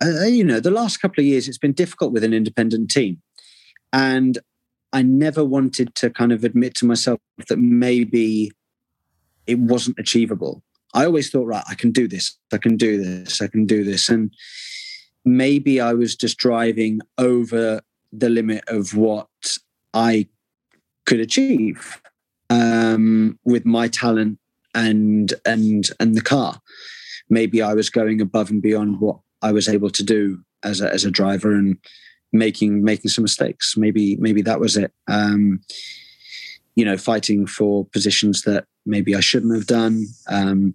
[0.03, 3.22] uh, you know, the last couple of years it's been difficult with an independent team.
[3.93, 4.38] And
[4.93, 8.51] I never wanted to kind of admit to myself that maybe
[9.47, 10.62] it wasn't achievable.
[10.95, 13.84] I always thought, right, I can do this, I can do this, I can do
[13.84, 14.09] this.
[14.09, 14.34] And
[15.24, 17.80] maybe I was just driving over
[18.12, 19.28] the limit of what
[19.95, 20.28] I
[21.07, 22.01] could achieve
[22.49, 24.38] um, with my talent
[24.74, 26.61] and and and the car.
[27.28, 30.93] Maybe I was going above and beyond what I was able to do as a,
[30.93, 31.78] as a driver and
[32.32, 33.76] making making some mistakes.
[33.76, 34.92] Maybe maybe that was it.
[35.08, 35.60] Um,
[36.76, 40.06] you know, fighting for positions that maybe I shouldn't have done.
[40.28, 40.74] Um,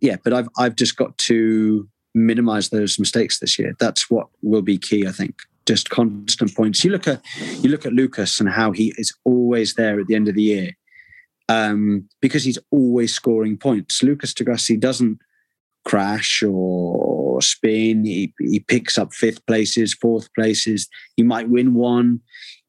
[0.00, 3.74] yeah, but I've I've just got to minimize those mistakes this year.
[3.78, 5.42] That's what will be key, I think.
[5.66, 6.84] Just constant points.
[6.84, 7.20] You look at
[7.60, 10.42] you look at Lucas and how he is always there at the end of the
[10.42, 10.72] year
[11.48, 14.02] um, because he's always scoring points.
[14.02, 15.18] Lucas di Grassi doesn't
[15.84, 17.07] crash or
[17.42, 18.04] spin.
[18.04, 20.88] He, he picks up fifth places, fourth places.
[21.16, 22.20] He might win one,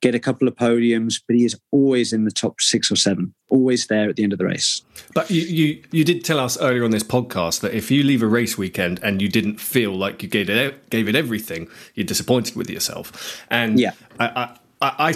[0.01, 3.33] get a couple of podiums, but he is always in the top six or seven,
[3.49, 4.81] always there at the end of the race.
[5.13, 8.21] But you, you, you did tell us earlier on this podcast that if you leave
[8.23, 12.05] a race weekend and you didn't feel like you gave it gave it everything, you're
[12.05, 13.43] disappointed with yourself.
[13.49, 13.91] And Yeah.
[14.19, 14.43] I, I,
[14.81, 15.13] I, I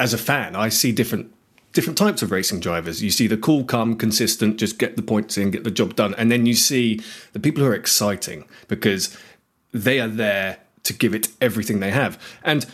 [0.00, 1.32] as a fan, I see different
[1.78, 3.04] different types of racing drivers.
[3.04, 6.12] You see the cool, calm, consistent, just get the points in, get the job done,
[6.18, 7.00] and then you see
[7.34, 9.16] the people who are exciting because
[9.72, 12.20] they are there to give it everything they have.
[12.42, 12.66] And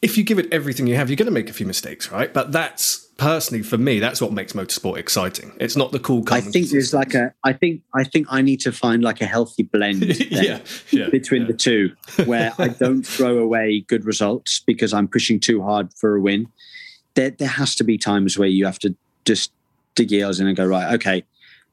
[0.00, 2.32] if you give it everything you have, you're going to make a few mistakes, right?
[2.32, 5.52] But that's personally for me, that's what makes motorsport exciting.
[5.60, 6.24] It's not the cool.
[6.30, 7.34] I think there's like a.
[7.44, 10.60] I think I think I need to find like a healthy blend yeah,
[10.90, 11.48] yeah, between yeah.
[11.48, 11.94] the two,
[12.24, 16.48] where I don't throw away good results because I'm pushing too hard for a win.
[17.14, 18.94] There, there has to be times where you have to
[19.24, 19.52] just
[19.94, 20.94] dig your heels in and go right.
[20.94, 21.24] Okay,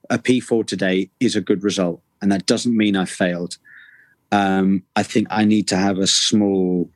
[0.10, 3.58] a P4 today is a good result, and that doesn't mean I failed.
[4.32, 6.90] Um, I think I need to have a small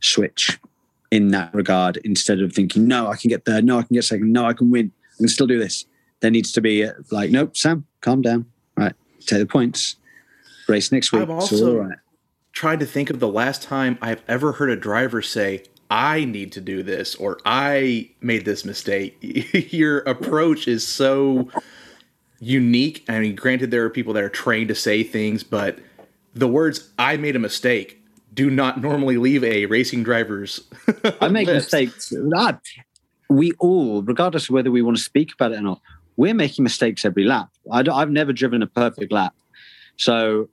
[0.00, 0.58] switch
[1.10, 4.04] in that regard instead of thinking, no, I can get there, no, I can get
[4.04, 5.86] second, no, I can win, I can still do this.
[6.20, 8.46] There needs to be a, like, nope, Sam, calm down.
[8.76, 9.96] All right, take the points.
[10.66, 11.22] Race next week.
[11.22, 11.98] I've also all right.
[12.52, 16.52] tried to think of the last time I've ever heard a driver say, I need
[16.52, 19.18] to do this or I made this mistake.
[19.72, 21.48] Your approach is so
[22.40, 23.04] unique.
[23.08, 25.78] I mean, granted, there are people that are trained to say things, but
[26.34, 28.00] the words I made a mistake
[28.32, 30.60] do not normally leave a racing driver's.
[31.20, 32.12] I make mistakes.
[32.36, 32.58] Ah,
[33.28, 35.80] We all, regardless of whether we want to speak about it or not,
[36.16, 37.48] we're making mistakes every lap.
[37.70, 39.34] I have never driven a perfect lap.
[39.96, 40.48] So,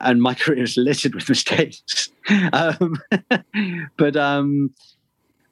[0.00, 2.10] and my career is littered with mistakes.
[2.52, 3.00] um,
[3.96, 4.74] but um,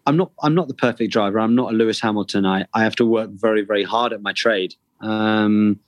[0.06, 0.32] I'm not.
[0.42, 1.38] I'm not the perfect driver.
[1.38, 2.46] I'm not a Lewis Hamilton.
[2.46, 4.74] I, I have to work very, very hard at my trade.
[5.00, 5.80] Um,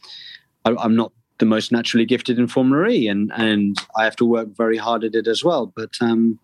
[0.65, 4.25] I, I'm not the most naturally gifted in Formula E, and and I have to
[4.25, 5.73] work very hard at it as well.
[5.75, 6.39] But um,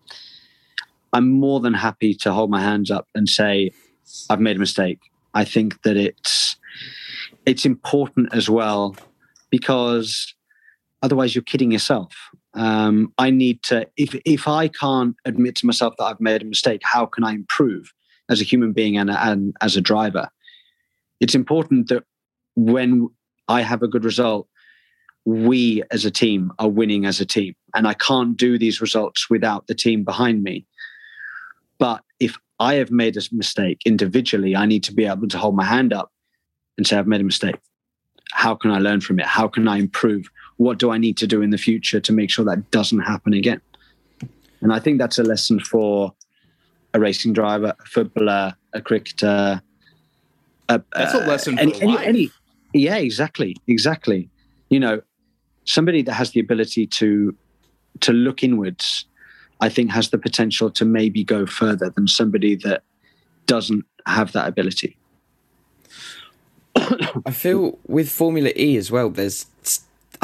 [1.13, 3.71] I'm more than happy to hold my hands up and say
[4.29, 4.99] I've made a mistake.
[5.33, 6.57] I think that it's
[7.45, 8.95] it's important as well
[9.49, 10.33] because
[11.01, 12.13] otherwise you're kidding yourself.
[12.53, 16.45] Um, I need to if if I can't admit to myself that I've made a
[16.45, 17.93] mistake, how can I improve
[18.29, 20.29] as a human being and, and as a driver?
[21.19, 22.03] It's important that
[22.55, 23.09] when
[23.47, 24.47] I have a good result,
[25.25, 29.29] we as a team are winning as a team, and I can't do these results
[29.29, 30.65] without the team behind me.
[31.77, 35.55] But if I have made a mistake individually, I need to be able to hold
[35.55, 36.11] my hand up
[36.77, 37.55] and say, I've made a mistake.
[38.33, 39.25] How can I learn from it?
[39.25, 40.29] How can I improve?
[40.57, 43.33] What do I need to do in the future to make sure that doesn't happen
[43.33, 43.61] again?
[44.61, 46.13] And I think that's a lesson for
[46.93, 49.61] a racing driver, a footballer, a cricketer.
[50.69, 52.07] A, That's a uh, lesson any, for any, life.
[52.07, 52.31] any-
[52.73, 54.29] yeah, exactly, exactly.
[54.69, 55.01] You know,
[55.65, 57.35] somebody that has the ability to
[57.99, 59.05] to look inwards,
[59.59, 62.83] I think, has the potential to maybe go further than somebody that
[63.45, 64.97] doesn't have that ability.
[66.75, 69.47] I feel with Formula E as well, there's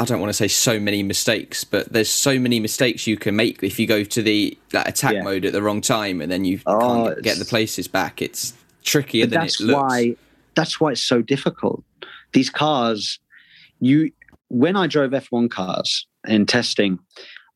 [0.00, 3.34] I don't want to say so many mistakes, but there's so many mistakes you can
[3.34, 5.22] make if you go to the that attack Yeah.
[5.22, 6.78] mode at the wrong time and then you Oh,
[7.10, 8.22] can't get the places back.
[8.22, 9.76] It's trickier But than that's it looks.
[9.76, 10.16] why
[10.54, 11.82] that's why it's so difficult.
[12.32, 13.18] These cars,
[13.80, 14.10] you
[14.48, 16.98] when I drove F1 cars in testing,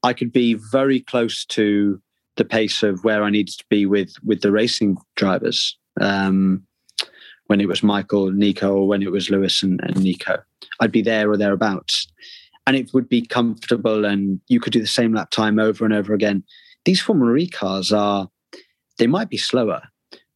[0.03, 2.01] I could be very close to
[2.37, 5.77] the pace of where I needed to be with with the racing drivers.
[6.01, 6.67] Um,
[7.53, 10.43] when it was Michael, Nico, or when it was Lewis and, and Nico,
[10.81, 12.07] I'd be there or thereabouts,
[12.67, 15.93] and it would be comfortable, and you could do the same lap time over and
[15.93, 16.45] over again.
[16.87, 18.31] These Formula E cars are
[18.97, 19.83] they might be slower,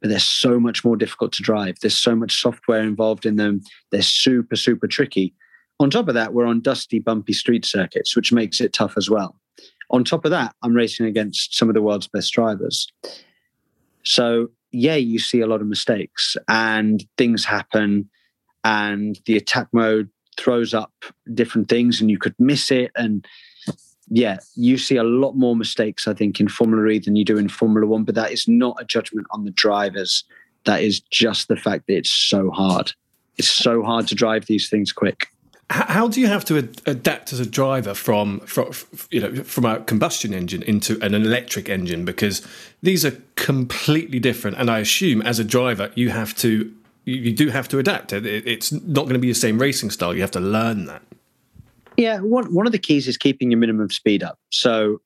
[0.03, 1.77] but they're so much more difficult to drive.
[1.81, 3.63] There's so much software involved in them.
[3.93, 5.35] They're super, super tricky.
[5.81, 9.09] On top of that, we're on dusty, bumpy street circuits, which makes it tough as
[9.09, 9.41] well.
[9.89, 12.93] On top of that, I'm racing against some of the world's best drivers.
[14.03, 18.11] So, yeah, you see a lot of mistakes and things happen,
[18.63, 20.93] and the attack mode throws up
[21.33, 22.91] different things, and you could miss it.
[22.95, 23.27] And
[24.09, 27.39] yeah, you see a lot more mistakes, I think, in Formula E than you do
[27.39, 30.25] in Formula One, but that is not a judgment on the drivers.
[30.65, 32.93] That is just the fact that it's so hard.
[33.39, 35.29] It's so hard to drive these things quick.
[35.69, 38.71] How do you have to ad- adapt as a driver from, from
[39.11, 42.05] you know from a combustion engine into an electric engine?
[42.05, 42.47] Because
[42.83, 46.73] these are completely different and I assume as a driver you have to
[47.05, 48.13] you, do have to adapt.
[48.13, 50.15] It, it- it's not going to be the same racing style.
[50.15, 51.03] You have to learn that.
[51.97, 54.39] Yeah, one one of the keys is keeping your minimum speed up.
[54.51, 55.01] So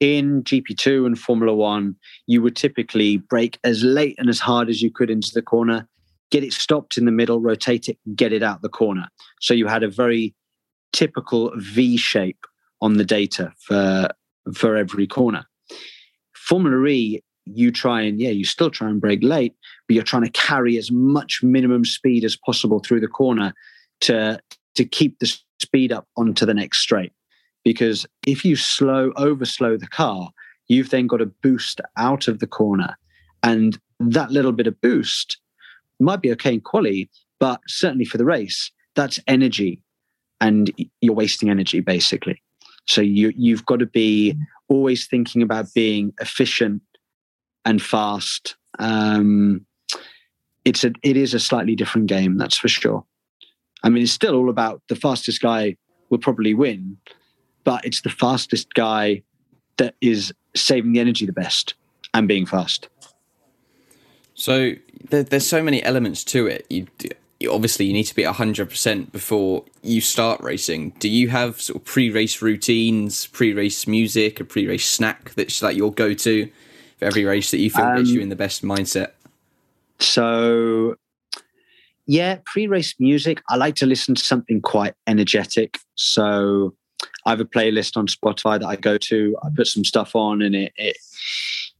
[0.00, 1.94] in GP2 and Formula One,
[2.26, 5.86] you would typically brake as late and as hard as you could into the corner,
[6.30, 9.08] get it stopped in the middle, rotate it, get it out the corner.
[9.40, 10.34] So you had a very
[10.92, 12.44] typical V shape
[12.80, 14.08] on the data for
[14.54, 15.44] for every corner.
[16.34, 19.54] Formula E, you try and yeah, you still try and brake late,
[19.86, 23.52] but you're trying to carry as much minimum speed as possible through the corner
[24.02, 24.40] to
[24.74, 27.12] to keep the speed up onto the next straight.
[27.64, 30.30] Because if you slow over slow the car,
[30.68, 32.96] you've then got a boost out of the corner,
[33.42, 35.38] and that little bit of boost
[36.00, 39.82] might be okay in quali, but certainly for the race, that's energy,
[40.40, 40.70] and
[41.00, 42.42] you're wasting energy basically.
[42.86, 44.36] So you you've got to be
[44.68, 46.82] always thinking about being efficient
[47.64, 48.56] and fast.
[48.78, 49.66] Um,
[50.64, 53.04] it's a it is a slightly different game, that's for sure.
[53.82, 55.76] I mean, it's still all about the fastest guy
[56.10, 56.96] will probably win,
[57.64, 59.22] but it's the fastest guy
[59.78, 61.74] that is saving the energy the best
[62.12, 62.88] and being fast.
[64.40, 64.72] So
[65.10, 66.64] there, there's so many elements to it.
[66.70, 66.86] You,
[67.40, 70.94] you obviously you need to be hundred percent before you start racing.
[70.98, 75.92] Do you have sort of pre-race routines, pre-race music, a pre-race snack that's like your
[75.92, 76.48] go-to
[76.98, 79.10] for every race that you feel gets Um, you in the best mindset?
[79.98, 80.96] So,
[82.06, 85.78] yeah, pre race music, I like to listen to something quite energetic.
[85.96, 86.74] So,
[87.26, 89.36] I have a playlist on Spotify that I go to.
[89.42, 90.96] I put some stuff on and it, it,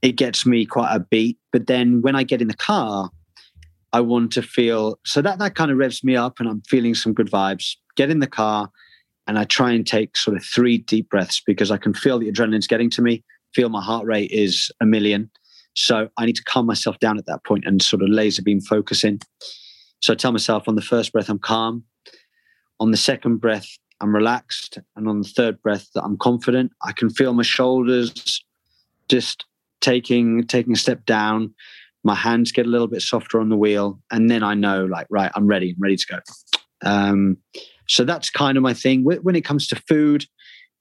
[0.01, 1.37] it gets me quite a beat.
[1.51, 3.09] But then when I get in the car,
[3.93, 6.95] I want to feel so that that kind of revs me up and I'm feeling
[6.95, 7.75] some good vibes.
[7.95, 8.69] Get in the car
[9.27, 12.31] and I try and take sort of three deep breaths because I can feel the
[12.31, 13.23] adrenaline's getting to me,
[13.53, 15.29] feel my heart rate is a million.
[15.75, 18.61] So I need to calm myself down at that point and sort of laser beam
[18.61, 19.19] focus in.
[20.01, 21.83] So I tell myself on the first breath, I'm calm.
[22.79, 23.67] On the second breath,
[24.01, 24.79] I'm relaxed.
[24.95, 26.71] And on the third breath, that I'm confident.
[26.83, 28.43] I can feel my shoulders
[29.07, 29.45] just
[29.81, 31.53] taking taking a step down.
[32.03, 33.99] My hands get a little bit softer on the wheel.
[34.11, 35.75] And then I know, like, right, I'm ready.
[35.75, 36.19] I'm ready to go.
[36.83, 37.37] Um,
[37.87, 39.03] so that's kind of my thing.
[39.03, 40.25] When it comes to food,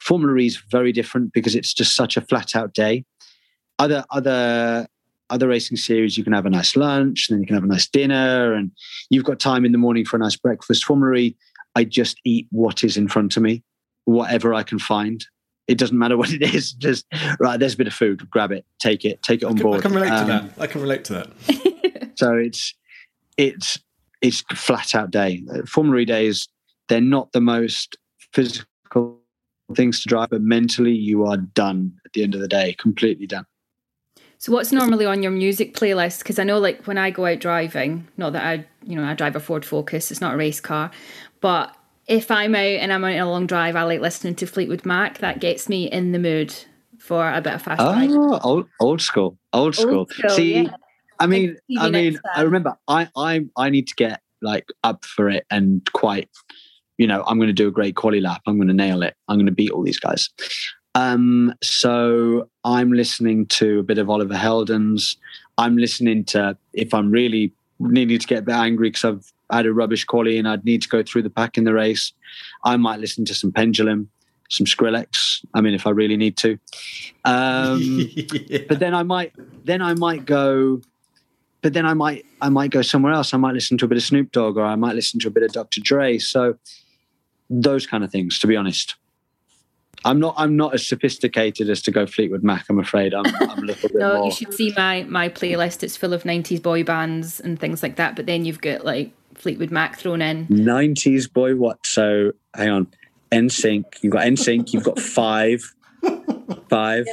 [0.01, 3.05] Formula E is very different because it's just such a flat out day
[3.81, 4.87] other other
[5.31, 7.69] other racing series you can have a nice lunch and then you can have a
[7.69, 8.71] nice dinner and
[9.09, 11.37] you've got time in the morning for a nice breakfast Formula E,
[11.75, 13.63] i just eat what is in front of me
[14.05, 15.25] whatever i can find
[15.71, 17.07] it doesn't matter what it is just
[17.39, 19.63] right there's a bit of food grab it take it take it on I can,
[19.63, 20.63] board I can relate Um, to that.
[20.63, 22.13] I can relate to that.
[22.17, 22.75] so it's
[23.37, 23.79] it's
[24.21, 26.49] it's flat out day Formula E days
[26.89, 27.97] they're not the most
[28.33, 29.19] physical
[29.75, 33.27] things to drive but mentally you are done at the end of the day completely
[33.27, 33.47] done
[34.39, 36.19] So what's normally on your music playlist?
[36.21, 39.15] Because I know like when I go out driving, not that I, you know, I
[39.15, 40.91] drive a Ford Focus, it's not a race car,
[41.43, 41.77] but
[42.11, 45.19] if I'm out and I'm on a long drive, I like listening to Fleetwood Mac.
[45.19, 46.53] That gets me in the mood
[46.99, 47.81] for a bit of fast.
[47.81, 50.09] Oh, old, old school, old school.
[50.11, 50.75] school, See, yeah.
[51.21, 55.31] I mean, I mean, I remember I, I, I need to get like up for
[55.31, 56.29] it and quite,
[56.99, 58.43] you know, I'm going to do a great quali lap.
[58.45, 59.15] I'm going to nail it.
[59.29, 60.31] I'm going to beat all these guys.
[60.97, 65.17] Um, so I'm listening to a bit of Oliver Heldens.
[65.59, 69.67] I'm listening to if I'm really needing to get a bit angry because I've had
[69.67, 72.13] a rubbish quali and I'd need to go through the pack in the race.
[72.65, 74.09] I might listen to some Pendulum,
[74.49, 75.45] some Skrillex.
[75.55, 76.59] I mean, if I really need to.
[77.25, 78.09] Um,
[78.69, 79.33] But then I might,
[79.65, 80.81] then I might go.
[81.63, 83.35] But then I might, I might go somewhere else.
[83.35, 85.31] I might listen to a bit of Snoop Dogg, or I might listen to a
[85.31, 85.81] bit of Dr.
[85.83, 86.17] Dre.
[86.19, 86.57] So
[87.51, 88.39] those kind of things.
[88.39, 88.95] To be honest,
[90.05, 90.35] I'm not.
[90.39, 92.65] I'm not as sophisticated as to go Fleetwood Mac.
[92.71, 93.13] I'm afraid.
[93.13, 94.25] I'm, I'm a little bit No, more.
[94.27, 95.83] you should see my my playlist.
[95.83, 98.17] It's full of '90s boy bands and things like that.
[98.17, 100.47] But then you've got like Fleetwood Mac thrown in.
[100.49, 101.57] 90s boy.
[101.57, 101.85] What?
[101.87, 102.87] So hang on.
[103.33, 103.85] NSYNC.
[104.03, 104.73] You've got NSYNC.
[104.73, 105.63] You've got five.
[106.69, 107.07] Five.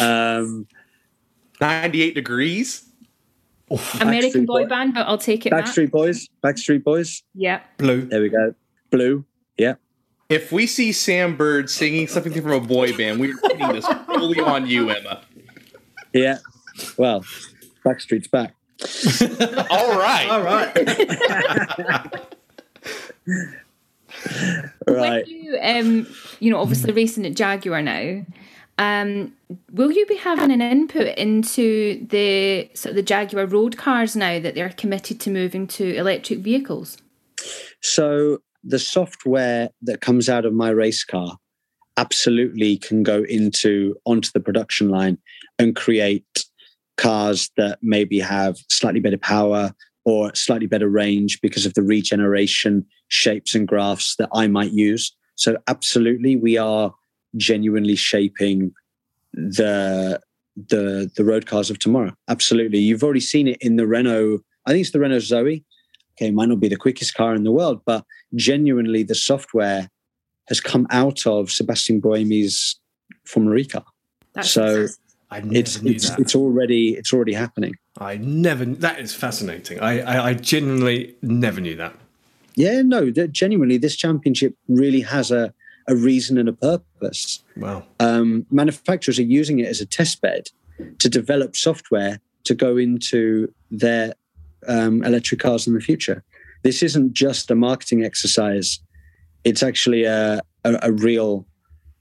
[0.00, 0.66] Um,
[1.60, 2.82] 98 degrees.
[4.00, 5.64] American boy Boy- band, but I'll take it back.
[5.64, 6.28] Backstreet Boys.
[6.44, 7.22] Backstreet Boys.
[7.34, 7.60] Yeah.
[7.78, 8.02] Blue.
[8.02, 8.54] There we go.
[8.90, 9.24] Blue.
[9.56, 9.74] Yeah.
[10.28, 14.40] If we see Sam Bird singing something from a boy band, we're putting this fully
[14.40, 15.22] on you, Emma.
[16.12, 16.38] Yeah.
[16.96, 17.24] Well,
[17.84, 18.54] Backstreet's back.
[19.70, 20.28] All right.
[20.30, 20.72] All right.
[24.88, 25.26] Right.
[25.26, 26.06] When you, um,
[26.40, 28.24] you know, obviously racing at Jaguar now,
[28.78, 29.32] um,
[29.72, 34.38] will you be having an input into the sort of the Jaguar road cars now
[34.38, 36.98] that they're committed to moving to electric vehicles?
[37.82, 41.36] So the software that comes out of my race car
[41.96, 45.18] absolutely can go into onto the production line
[45.58, 46.44] and create
[46.96, 49.72] cars that maybe have slightly better power
[50.04, 55.14] or slightly better range because of the regeneration shapes and graphs that I might use.
[55.34, 56.94] So absolutely we are
[57.36, 58.72] genuinely shaping
[59.32, 60.20] the
[60.56, 62.12] the the road cars of tomorrow.
[62.28, 62.78] Absolutely.
[62.78, 65.64] You've already seen it in the Renault, I think it's the Renault Zoe.
[66.18, 69.90] Okay, it might not be the quickest car in the world, but genuinely the software
[70.48, 72.80] has come out of Sebastian Buemi's
[73.26, 73.84] Formula E car.
[74.34, 74.86] That's so
[75.30, 76.20] I never it's knew it's, that.
[76.20, 77.74] it's already it's already happening.
[77.98, 78.64] I never.
[78.64, 79.80] That is fascinating.
[79.80, 81.94] I, I, I genuinely never knew that.
[82.54, 85.52] Yeah, no, that genuinely this championship really has a
[85.88, 87.42] a reason and a purpose.
[87.56, 87.84] Wow.
[88.00, 90.48] um, manufacturers are using it as a test bed
[90.98, 94.14] to develop software to go into their
[94.66, 96.24] um, electric cars in the future.
[96.62, 98.80] This isn't just a marketing exercise;
[99.44, 101.46] it's actually a, a, a real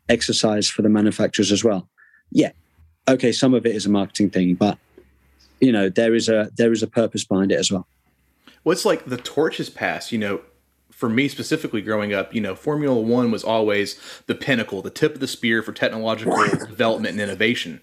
[0.09, 1.89] exercise for the manufacturers as well.
[2.31, 2.51] yeah,
[3.07, 4.77] okay, some of it is a marketing thing, but
[5.59, 7.87] you know there is a there is a purpose behind it as well.
[8.63, 10.11] Well, it's like the torch has passed.
[10.11, 10.41] You know,
[10.91, 15.13] for me specifically, growing up, you know, Formula One was always the pinnacle, the tip
[15.13, 16.37] of the spear for technological
[16.67, 17.81] development and innovation.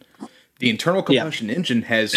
[0.59, 1.55] The internal combustion yeah.
[1.55, 2.17] engine has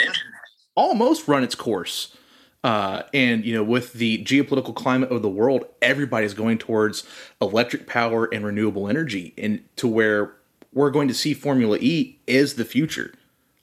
[0.76, 2.16] almost run its course.
[2.64, 7.03] Uh, and you know, with the geopolitical climate of the world, everybody's going towards
[7.39, 10.34] electric power and renewable energy, and to where
[10.76, 13.15] we're going to see Formula E is the future,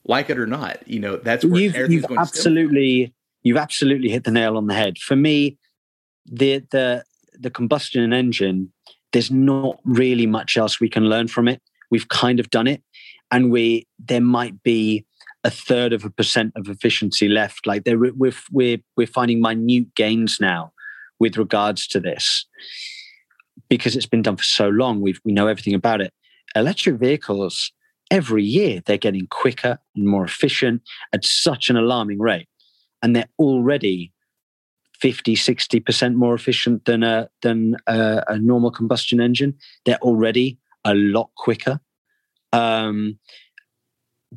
[0.05, 0.87] like it or not.
[0.89, 4.99] You know, that's where you've, you've absolutely you've absolutely hit the nail on the head.
[4.99, 5.59] For me,
[6.27, 7.05] the the
[7.39, 8.73] the combustion engine,
[9.13, 11.63] there's not really much else we can learn from it.
[11.91, 12.83] We've kind of done it,
[13.31, 15.05] and we there might be
[15.45, 17.67] a third of a percent of efficiency left.
[17.67, 20.73] Like there, we're we're we're finding minute gains now
[21.21, 22.47] with regards to this
[23.69, 25.03] because it's been done for so long.
[25.03, 26.15] We we know everything about it.
[26.55, 27.73] Electric vehicles
[28.11, 30.83] every year they're getting quicker and more efficient
[31.13, 32.49] at such an alarming rate,
[33.03, 34.13] and they're already
[35.01, 39.55] 50 60% more efficient than a than a, a normal combustion engine.
[39.85, 41.81] They're already a lot quicker.
[42.53, 43.19] Um,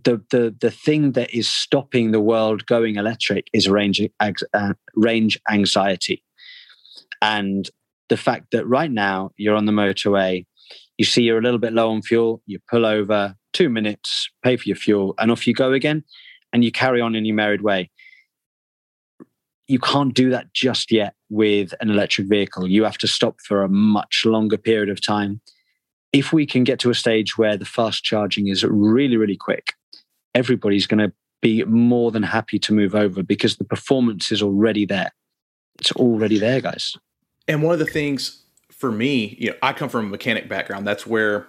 [0.04, 5.40] the the the thing that is stopping the world going electric is range uh, range
[5.50, 6.24] anxiety,
[7.22, 7.70] and
[8.10, 10.46] the fact that right now you're on the motorway,
[10.98, 14.58] you see you're a little bit low on fuel, you pull over, two minutes, pay
[14.58, 16.04] for your fuel, and off you go again,
[16.54, 17.90] and you carry on in your merry way.
[19.68, 22.68] You can't do that just yet with an electric vehicle.
[22.68, 25.42] You have to stop for a much longer period of time.
[26.14, 29.74] If we can get to a stage where the fast charging is really, really quick,
[30.34, 34.86] everybody's going to be more than happy to move over because the performance is already
[34.86, 35.12] there.
[35.80, 36.96] It's already there, guys.
[37.48, 38.45] And one of the things
[38.78, 40.86] for me, you know, I come from a mechanic background.
[40.86, 41.48] That's where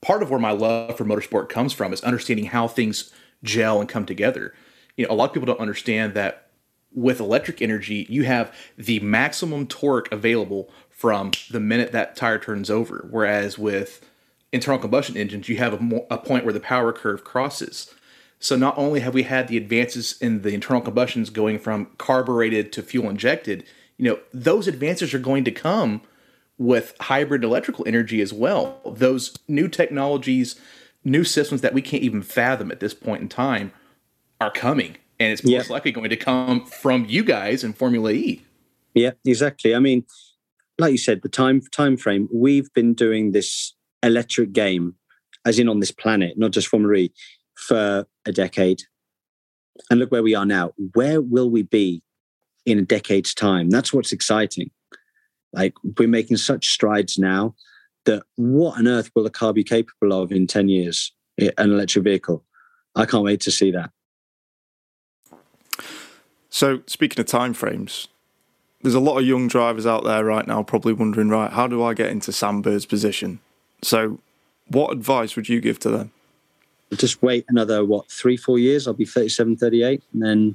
[0.00, 3.12] part of where my love for motorsport comes from is understanding how things
[3.42, 4.54] gel and come together.
[4.96, 6.50] You know, a lot of people don't understand that
[6.92, 12.70] with electric energy, you have the maximum torque available from the minute that tire turns
[12.70, 13.06] over.
[13.10, 14.06] Whereas with
[14.52, 17.94] internal combustion engines, you have a, mo- a point where the power curve crosses.
[18.40, 22.72] So not only have we had the advances in the internal combustions going from carbureted
[22.72, 23.64] to fuel injected,
[23.96, 26.02] you know, those advances are going to come
[26.58, 28.80] with hybrid electrical energy as well.
[28.84, 30.60] Those new technologies,
[31.04, 33.72] new systems that we can't even fathom at this point in time
[34.40, 34.96] are coming.
[35.20, 38.44] And it's most likely going to come from you guys in Formula E.
[38.94, 39.74] Yeah, exactly.
[39.74, 40.04] I mean,
[40.78, 44.94] like you said, the time time frame, we've been doing this electric game,
[45.44, 47.12] as in on this planet, not just Formula E,
[47.56, 48.82] for a decade.
[49.90, 50.72] And look where we are now.
[50.94, 52.02] Where will we be
[52.66, 53.70] in a decade's time?
[53.70, 54.70] That's what's exciting.
[55.52, 57.54] Like we're making such strides now
[58.04, 61.12] that what on earth will a car be capable of in 10 years?
[61.38, 62.44] An electric vehicle.
[62.96, 63.90] I can't wait to see that.
[66.50, 68.08] So, speaking of timeframes,
[68.82, 71.82] there's a lot of young drivers out there right now probably wondering, right, how do
[71.82, 73.38] I get into Sam Bird's position?
[73.82, 74.18] So,
[74.66, 76.12] what advice would you give to them?
[76.96, 80.54] just wait another what three four years i'll be 37 38 and then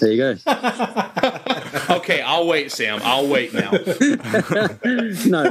[0.00, 0.36] there you go
[2.06, 3.00] okay i'll wait sam.
[3.02, 3.72] I'll wait now.
[5.26, 5.44] No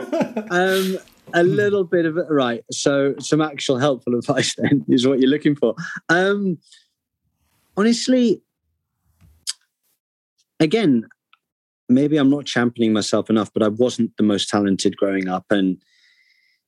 [0.51, 0.97] um
[1.33, 5.29] a little bit of it right so some actual helpful advice then is what you're
[5.29, 5.75] looking for.
[6.09, 6.57] Um
[7.77, 8.41] honestly
[10.61, 11.05] again
[11.89, 15.45] maybe i'm not championing myself enough but i wasn't the most talented growing up.
[15.49, 15.77] And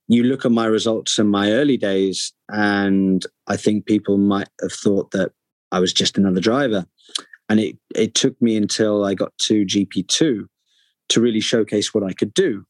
[0.07, 4.71] you look at my results in my early days, and I think people might have
[4.71, 5.31] thought that
[5.71, 6.85] I was just another driver.
[7.49, 10.47] And it, it took me until I got to GP2
[11.09, 12.65] to really showcase what I could do.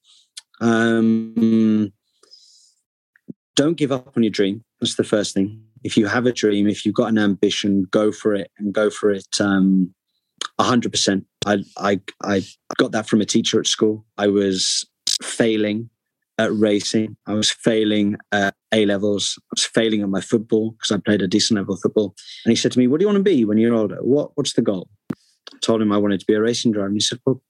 [0.61, 1.91] Um,
[3.55, 4.63] don't give up on your dream.
[4.79, 5.63] That's the first thing.
[5.83, 8.89] If you have a dream, if you've got an ambition, go for it and go
[8.89, 9.93] for it um,
[10.59, 11.25] 100%.
[11.45, 12.43] I, I, I
[12.77, 14.05] got that from a teacher at school.
[14.17, 14.85] I was
[15.21, 15.89] failing
[16.37, 17.17] at racing.
[17.25, 19.39] I was failing at A levels.
[19.39, 22.15] I was failing at my football because I played a decent level of football.
[22.45, 23.97] And he said to me, What do you want to be when you're older?
[24.01, 24.89] What, what's the goal?
[25.11, 26.87] I told him I wanted to be a racing driver.
[26.87, 27.41] And he said, Well,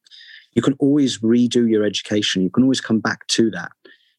[0.54, 2.42] you can always redo your education.
[2.42, 3.72] You can always come back to that.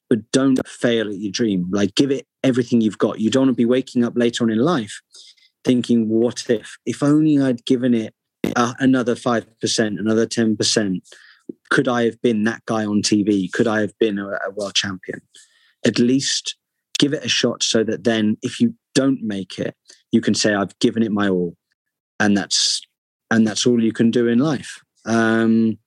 [0.09, 1.67] But don't fail at your dream.
[1.71, 3.21] Like, give it everything you've got.
[3.21, 5.01] You don't want to be waking up later on in life
[5.65, 6.77] thinking, What if?
[6.85, 8.15] If only I'd given it
[8.57, 9.47] uh, another 5%,
[9.99, 11.01] another 10%
[11.71, 13.51] could I have been that guy on TV?
[13.53, 15.21] Could I have been a, a world champion?
[15.87, 16.57] At least
[16.99, 19.75] give it a shot so that then if you don't make it,
[20.11, 21.57] you can say, I've given it my all.
[22.21, 22.83] And that's
[23.31, 24.83] and that's all you can do in life.
[25.05, 25.79] Um,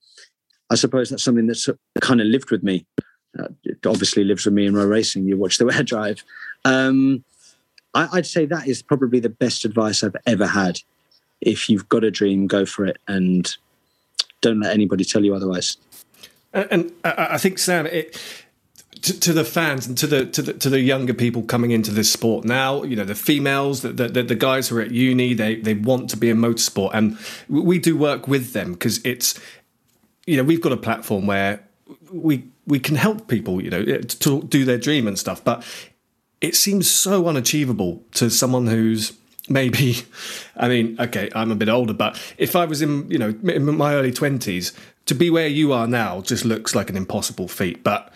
[0.70, 1.68] I suppose that's something that's
[2.00, 2.86] kind of lived with me.
[3.38, 5.28] Uh, it obviously lives with me in my racing.
[5.28, 6.24] You watch the I drive.
[6.64, 7.26] Um,
[7.94, 10.80] I, I'd say that is probably the best advice I've ever had.
[11.42, 13.54] If you've got a dream, go for it, and
[14.42, 15.78] don't let anybody tell you otherwise.
[16.54, 18.20] And, I, I think Sam, it,
[19.02, 21.92] to, to, the fans and to the, to the to the younger people coming into
[21.92, 25.34] this sport now, you know, the females, the the, the guys who are at uni,
[25.34, 27.18] they they want to be in motorsport, and
[27.48, 29.40] we do work with them because it's,
[30.28, 31.64] you know, we've got a platform where
[32.12, 35.64] we we can help people, you know, to do their dream and stuff, but
[36.42, 39.14] it seems so unachievable to someone who's
[39.52, 39.98] maybe
[40.56, 43.78] i mean okay i'm a bit older but if i was in you know in
[43.78, 44.74] my early 20s
[45.06, 47.84] to be where you are now just looks like an impossible feat.
[47.84, 48.14] But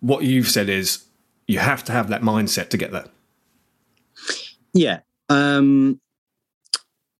[0.00, 1.04] what you've said is
[1.46, 3.06] you have to have that mindset to get there.
[4.72, 6.00] Yeah um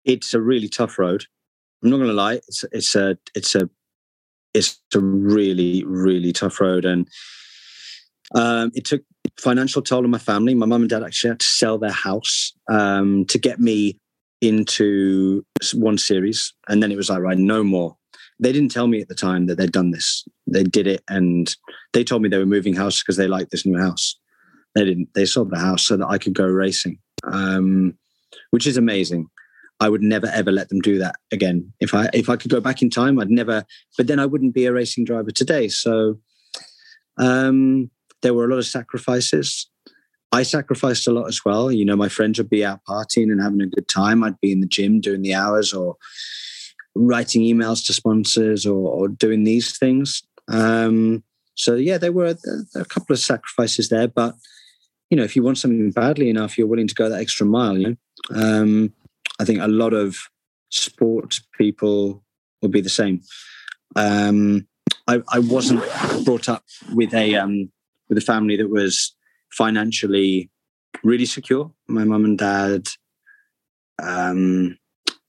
[0.04, 1.24] it's a really tough road.
[1.82, 3.68] I'm not going to lie it's it's a it's a
[4.54, 6.84] it's a really really tough road.
[6.84, 7.08] And
[8.34, 9.02] um it took
[9.38, 10.54] financial toll on my family.
[10.54, 13.98] My mum and dad actually had to sell their house um, to get me
[14.40, 17.96] into one series, and then it was like, right, no more.
[18.40, 20.24] They didn't tell me at the time that they'd done this.
[20.46, 21.54] They did it, and
[21.92, 24.18] they told me they were moving house because they liked this new house.
[24.74, 25.08] They didn't.
[25.14, 27.98] They sold the house so that I could go racing, um,
[28.50, 29.26] which is amazing.
[29.80, 31.72] I would never ever let them do that again.
[31.80, 33.64] If I if I could go back in time, I'd never.
[33.96, 35.68] But then I wouldn't be a racing driver today.
[35.68, 36.18] So,
[37.16, 37.90] um,
[38.22, 39.68] there were a lot of sacrifices.
[40.30, 41.72] I sacrificed a lot as well.
[41.72, 44.22] You know, my friends would be out partying and having a good time.
[44.22, 45.96] I'd be in the gym doing the hours or
[46.94, 50.22] writing emails to sponsors or, or doing these things.
[50.48, 51.22] Um,
[51.54, 54.34] so yeah, there were a, a couple of sacrifices there, but
[55.10, 57.78] you know, if you want something badly enough, you're willing to go that extra mile.
[57.78, 57.96] You
[58.30, 58.92] know, um,
[59.40, 60.18] I think a lot of
[60.70, 62.22] sports people
[62.60, 63.22] will be the same.
[63.96, 64.66] Um,
[65.06, 65.82] I, I, wasn't
[66.24, 67.72] brought up with a um,
[68.08, 69.14] with a family that was
[69.50, 70.50] financially
[71.02, 71.70] really secure.
[71.86, 72.88] My mum and dad,
[74.02, 74.78] um,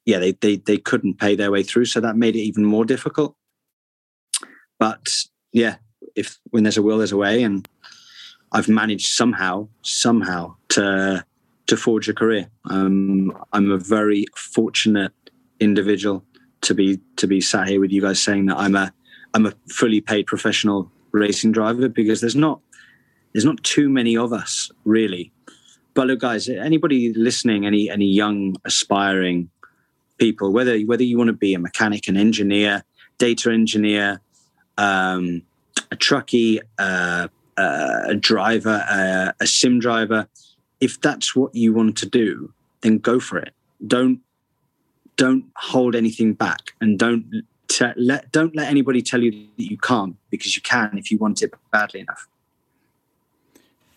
[0.05, 2.86] yeah, they, they they couldn't pay their way through, so that made it even more
[2.86, 3.36] difficult.
[4.80, 5.07] But
[5.51, 5.75] yeah,
[6.15, 7.67] if when there's a will, there's a way, and
[8.51, 11.25] I've managed somehow, somehow to
[11.67, 12.49] to forge a career.
[12.65, 15.13] Um, I'm a very fortunate
[15.59, 16.25] individual
[16.61, 18.91] to be to be sat here with you guys saying that I'm a
[19.34, 22.61] I'm a fully paid professional racing driver because there's not
[23.34, 25.32] there's not too many of us really.
[25.93, 29.49] But look, guys, anybody listening, any any young aspiring
[30.17, 32.84] people, whether whether you want to be a mechanic, an engineer,
[33.17, 34.21] data engineer,
[34.77, 35.41] um,
[35.91, 37.27] a truckie, uh,
[37.57, 40.27] uh, a driver, uh, a sim driver,
[40.80, 43.53] if that's what you want to do, then go for it.
[43.86, 44.21] Don't
[45.15, 47.43] don't hold anything back, and don't
[47.97, 51.41] let don't let anybody tell you that you can't because you can if you want
[51.41, 52.27] it badly enough.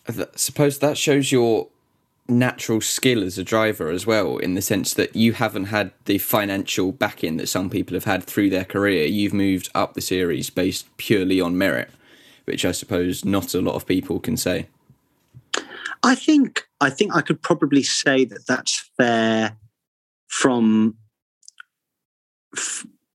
[0.07, 1.69] I suppose that shows your
[2.27, 6.17] natural skill as a driver as well, in the sense that you haven't had the
[6.17, 9.05] financial backing that some people have had through their career.
[9.05, 11.89] You've moved up the series based purely on merit,
[12.45, 14.67] which I suppose not a lot of people can say.
[16.01, 19.57] I think I think I could probably say that that's fair
[20.27, 20.95] from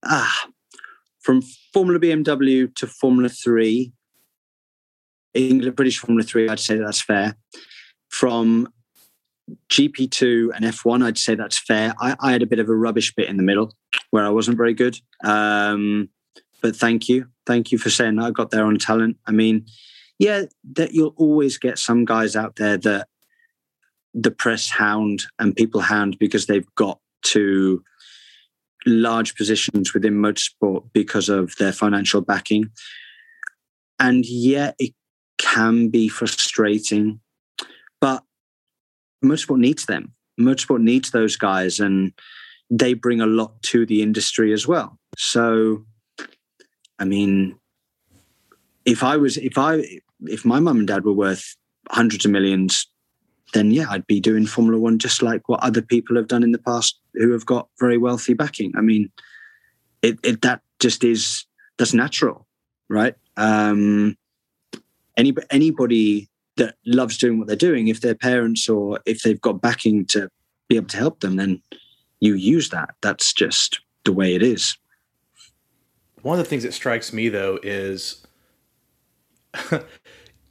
[0.03, 0.49] ah
[1.19, 3.93] from Formula BMW to Formula Three
[5.33, 7.35] England British Formula Three, I'd say that's fair.
[8.09, 8.67] From
[9.71, 11.93] GP2 and F1, I'd say that's fair.
[11.99, 13.73] I, I, had a bit of a rubbish bit in the middle
[14.11, 14.99] where I wasn't very good.
[15.23, 16.09] Um,
[16.61, 17.27] but thank you.
[17.45, 18.25] Thank you for saying that.
[18.25, 19.17] I got there on talent.
[19.25, 19.65] I mean,
[20.19, 23.07] yeah, that you'll always get some guys out there that
[24.13, 27.83] the press hound and people hound because they've got to
[28.85, 32.69] large positions within motorsport because of their financial backing.
[33.99, 34.93] And yeah, it
[35.53, 37.19] can be frustrating,
[37.99, 38.23] but
[39.23, 40.13] motorsport needs them.
[40.39, 42.13] Motorsport needs those guys, and
[42.69, 44.97] they bring a lot to the industry as well.
[45.17, 45.85] So,
[46.99, 47.57] I mean,
[48.85, 49.83] if I was, if I,
[50.21, 51.55] if my mum and dad were worth
[51.89, 52.87] hundreds of millions,
[53.53, 56.51] then yeah, I'd be doing Formula One just like what other people have done in
[56.51, 58.71] the past who have got very wealthy backing.
[58.77, 59.11] I mean,
[60.03, 61.45] it, it that just is
[61.79, 62.45] that's natural,
[62.89, 63.15] right?
[63.35, 64.15] Um,
[65.19, 69.61] any, anybody that loves doing what they're doing, if their parents or if they've got
[69.61, 70.29] backing to
[70.67, 71.61] be able to help them, then
[72.19, 72.95] you use that.
[73.01, 74.77] That's just the way it is.
[76.21, 78.25] One of the things that strikes me though is,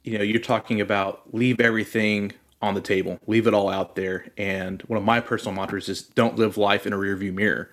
[0.03, 4.31] you know, you're talking about leave everything on the table, leave it all out there.
[4.37, 7.71] And one of my personal mantras is don't live life in a rearview mirror.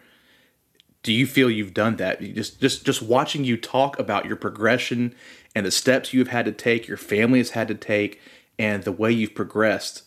[1.02, 2.20] Do you feel you've done that?
[2.20, 5.14] just just just watching you talk about your progression
[5.56, 8.20] and the steps you've had to take, your family has had to take,
[8.58, 10.02] and the way you've progressed,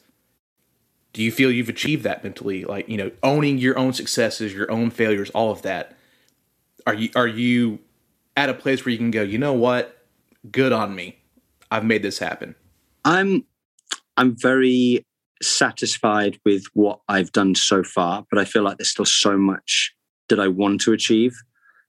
[1.11, 2.65] Do you feel you've achieved that mentally?
[2.65, 5.97] Like, you know, owning your own successes, your own failures, all of that.
[6.85, 7.79] Are you are you
[8.37, 10.05] at a place where you can go, you know what?
[10.51, 11.17] Good on me.
[11.71, 12.55] I've made this happen.
[13.03, 13.43] I'm
[14.17, 15.05] I'm very
[15.41, 19.93] satisfied with what I've done so far, but I feel like there's still so much
[20.27, 21.35] that I want to achieve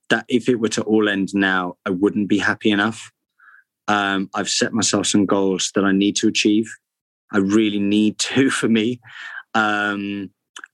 [0.09, 3.13] that if it were to all end now, I wouldn't be happy enough.
[3.91, 6.73] Um, I've set myself some goals that I need to achieve.
[7.33, 9.01] I really need to for me.
[9.55, 10.31] Um,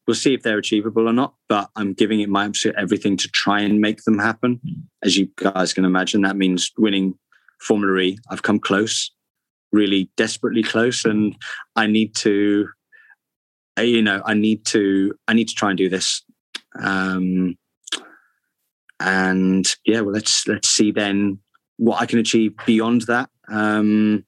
[0.06, 3.28] we'll see if they're achievable or not, but I'm giving it my absolute everything to
[3.28, 4.60] try and make them happen.
[5.02, 7.14] As you guys can imagine, that means winning
[7.62, 8.18] Formula E.
[8.30, 9.10] I've come close,
[9.72, 11.34] really desperately close, and
[11.74, 12.68] I need to,
[13.78, 16.22] uh, you know, I need to, I need to try and do this.
[16.78, 17.56] Um,
[19.00, 21.38] and yeah, well, let's let's see then
[21.78, 23.30] what I can achieve beyond that.
[23.48, 24.24] Um,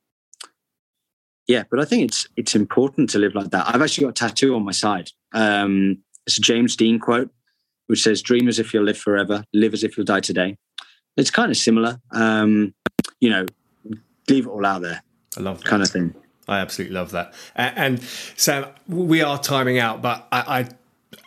[1.47, 3.67] yeah, but I think it's it's important to live like that.
[3.75, 5.11] I've actually got a tattoo on my side.
[5.33, 7.31] Um, it's a James Dean quote,
[7.87, 10.57] which says, "Dream as if you'll live forever, live as if you'll die today."
[11.17, 12.01] It's kind of similar.
[12.13, 12.75] Um,
[13.21, 13.47] you know,
[14.29, 15.03] leave it all out there.
[15.37, 15.67] I love that.
[15.69, 16.15] kind of thing.
[16.47, 17.35] I absolutely love that.
[17.57, 18.01] A- And
[18.37, 20.69] Sam, we are timing out, but I, I,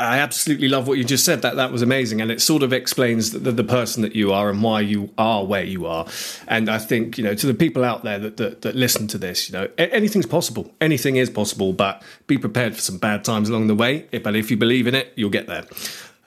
[0.02, 1.41] I absolutely love what you just said.
[1.43, 4.49] That that was amazing, and it sort of explains the, the person that you are
[4.49, 6.08] and why you are where you are.
[6.47, 9.18] And I think you know to the people out there that that, that listen to
[9.18, 10.74] this, you know, anything's possible.
[10.82, 14.08] Anything is possible, but be prepared for some bad times along the way.
[14.24, 15.66] But if you believe in it, you'll get there.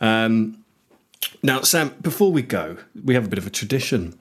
[0.01, 0.65] Um,
[1.43, 4.19] now, Sam, before we go, we have a bit of a tradition.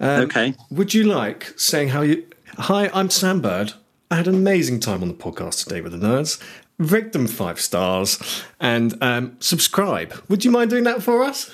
[0.00, 0.54] Um, okay.
[0.70, 2.26] Would you like saying how you?
[2.58, 3.72] Hi, I'm Sam Bird.
[4.10, 6.42] I had an amazing time on the podcast today with the nerds.
[6.78, 10.14] Rate them five stars and um, subscribe.
[10.28, 11.52] Would you mind doing that for us?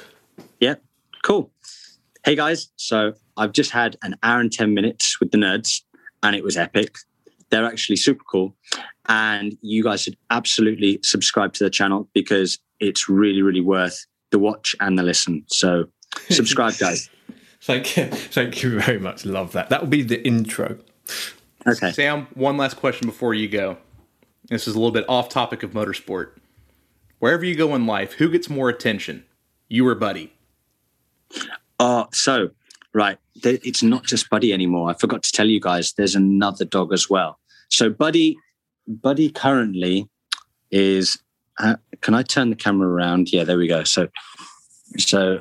[0.60, 0.74] Yeah,
[1.22, 1.50] cool.
[2.26, 5.80] Hey guys, so I've just had an hour and 10 minutes with the nerds
[6.22, 6.96] and it was epic.
[7.48, 8.54] They're actually super cool.
[9.06, 14.38] And you guys should absolutely subscribe to the channel because it's really, really worth the
[14.38, 15.44] watch and the listen.
[15.46, 15.86] So
[16.28, 17.08] subscribe, guys.
[17.62, 18.08] Thank you.
[18.08, 19.24] Thank you very much.
[19.24, 19.70] Love that.
[19.70, 20.78] That will be the intro.
[21.66, 21.92] Okay.
[21.92, 23.78] Sam, one last question before you go.
[24.48, 26.32] This is a little bit off topic of motorsport.
[27.18, 29.24] Wherever you go in life, who gets more attention?
[29.68, 30.32] You or Buddy?
[31.80, 32.50] Oh, so
[32.92, 34.90] right, it's not just Buddy anymore.
[34.90, 35.92] I forgot to tell you guys.
[35.94, 37.38] There's another dog as well.
[37.70, 38.36] So Buddy,
[38.86, 40.08] Buddy currently
[40.70, 41.18] is.
[41.58, 43.32] Uh, can I turn the camera around?
[43.32, 43.84] Yeah, there we go.
[43.84, 44.08] So,
[44.98, 45.40] so,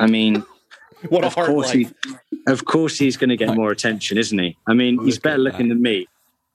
[0.00, 0.44] I mean,
[1.08, 1.92] What a of hard course life.
[2.04, 2.14] he,
[2.46, 4.56] of course he's going to get more attention, isn't he?
[4.66, 6.06] I mean, he's better looking than me.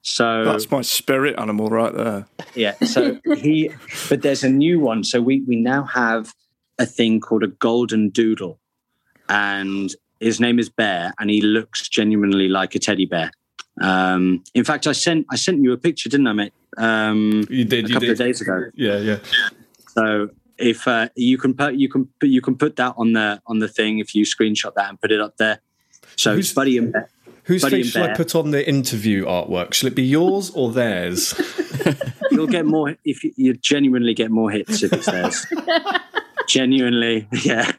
[0.02, 2.26] So That's my spirit animal right there.
[2.56, 2.76] yeah.
[2.86, 3.72] So he,
[4.10, 5.04] but there's a new one.
[5.04, 6.34] So we we now have
[6.80, 8.60] a thing called a golden doodle,
[9.28, 13.32] and his name is Bear, and he looks genuinely like a teddy bear.
[13.82, 16.54] Um, in fact, I sent I sent you a picture, didn't I, mate?
[16.78, 17.86] Um, You did.
[17.86, 18.12] a you couple did.
[18.12, 18.66] of days ago.
[18.76, 19.18] Yeah, yeah.
[19.90, 23.42] So if uh, you can put you can put you can put that on the
[23.48, 25.60] on the thing if you screenshot that and put it up there.
[26.16, 27.10] So Who's- it's Buddy and Bear.
[27.50, 29.74] Whose Buddy face and shall I put on the interview artwork?
[29.74, 31.34] Shall it be yours or theirs?
[32.32, 35.48] You'll get more if you, you genuinely get more hits if it's theirs.
[36.48, 37.72] genuinely, yeah.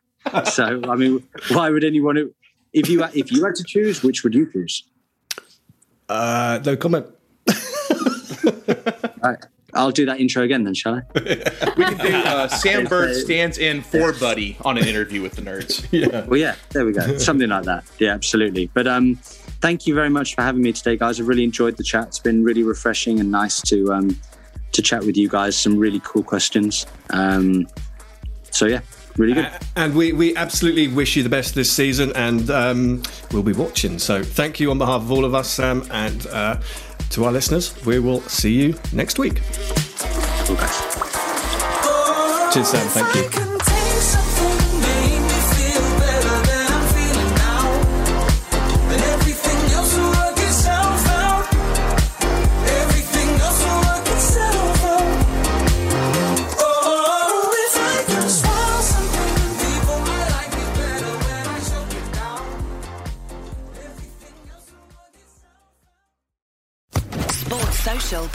[0.51, 2.17] So I mean, why would anyone?
[2.17, 2.35] Who,
[2.73, 4.83] if you if you had to choose, which would you choose?
[6.09, 7.07] Uh, no comment.
[9.23, 9.37] Right.
[9.75, 11.03] I'll do that intro again then, shall I?
[11.15, 15.43] We can do uh, Sam Bird stands in for Buddy on an interview with the
[15.43, 15.87] nerds.
[15.93, 16.25] Yeah.
[16.25, 17.19] Well, yeah, there we go.
[17.19, 17.85] Something like that.
[17.99, 18.71] Yeah, absolutely.
[18.73, 19.19] But um,
[19.61, 21.21] thank you very much for having me today, guys.
[21.21, 22.09] I've really enjoyed the chat.
[22.09, 24.19] It's been really refreshing and nice to um,
[24.73, 25.57] to chat with you guys.
[25.57, 26.87] Some really cool questions.
[27.11, 27.69] Um,
[28.51, 28.81] so yeah,
[29.17, 29.51] really good.
[29.77, 33.99] And we, we absolutely wish you the best this season, and um, we'll be watching.
[33.99, 36.61] So thank you on behalf of all of us, Sam, and uh,
[37.11, 37.75] to our listeners.
[37.85, 39.43] We will see you next week.
[40.47, 40.79] Cool, guys.
[42.53, 42.89] Cheers, Sam.
[42.89, 43.50] Thank you.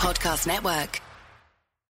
[0.05, 1.01] Podcast Network.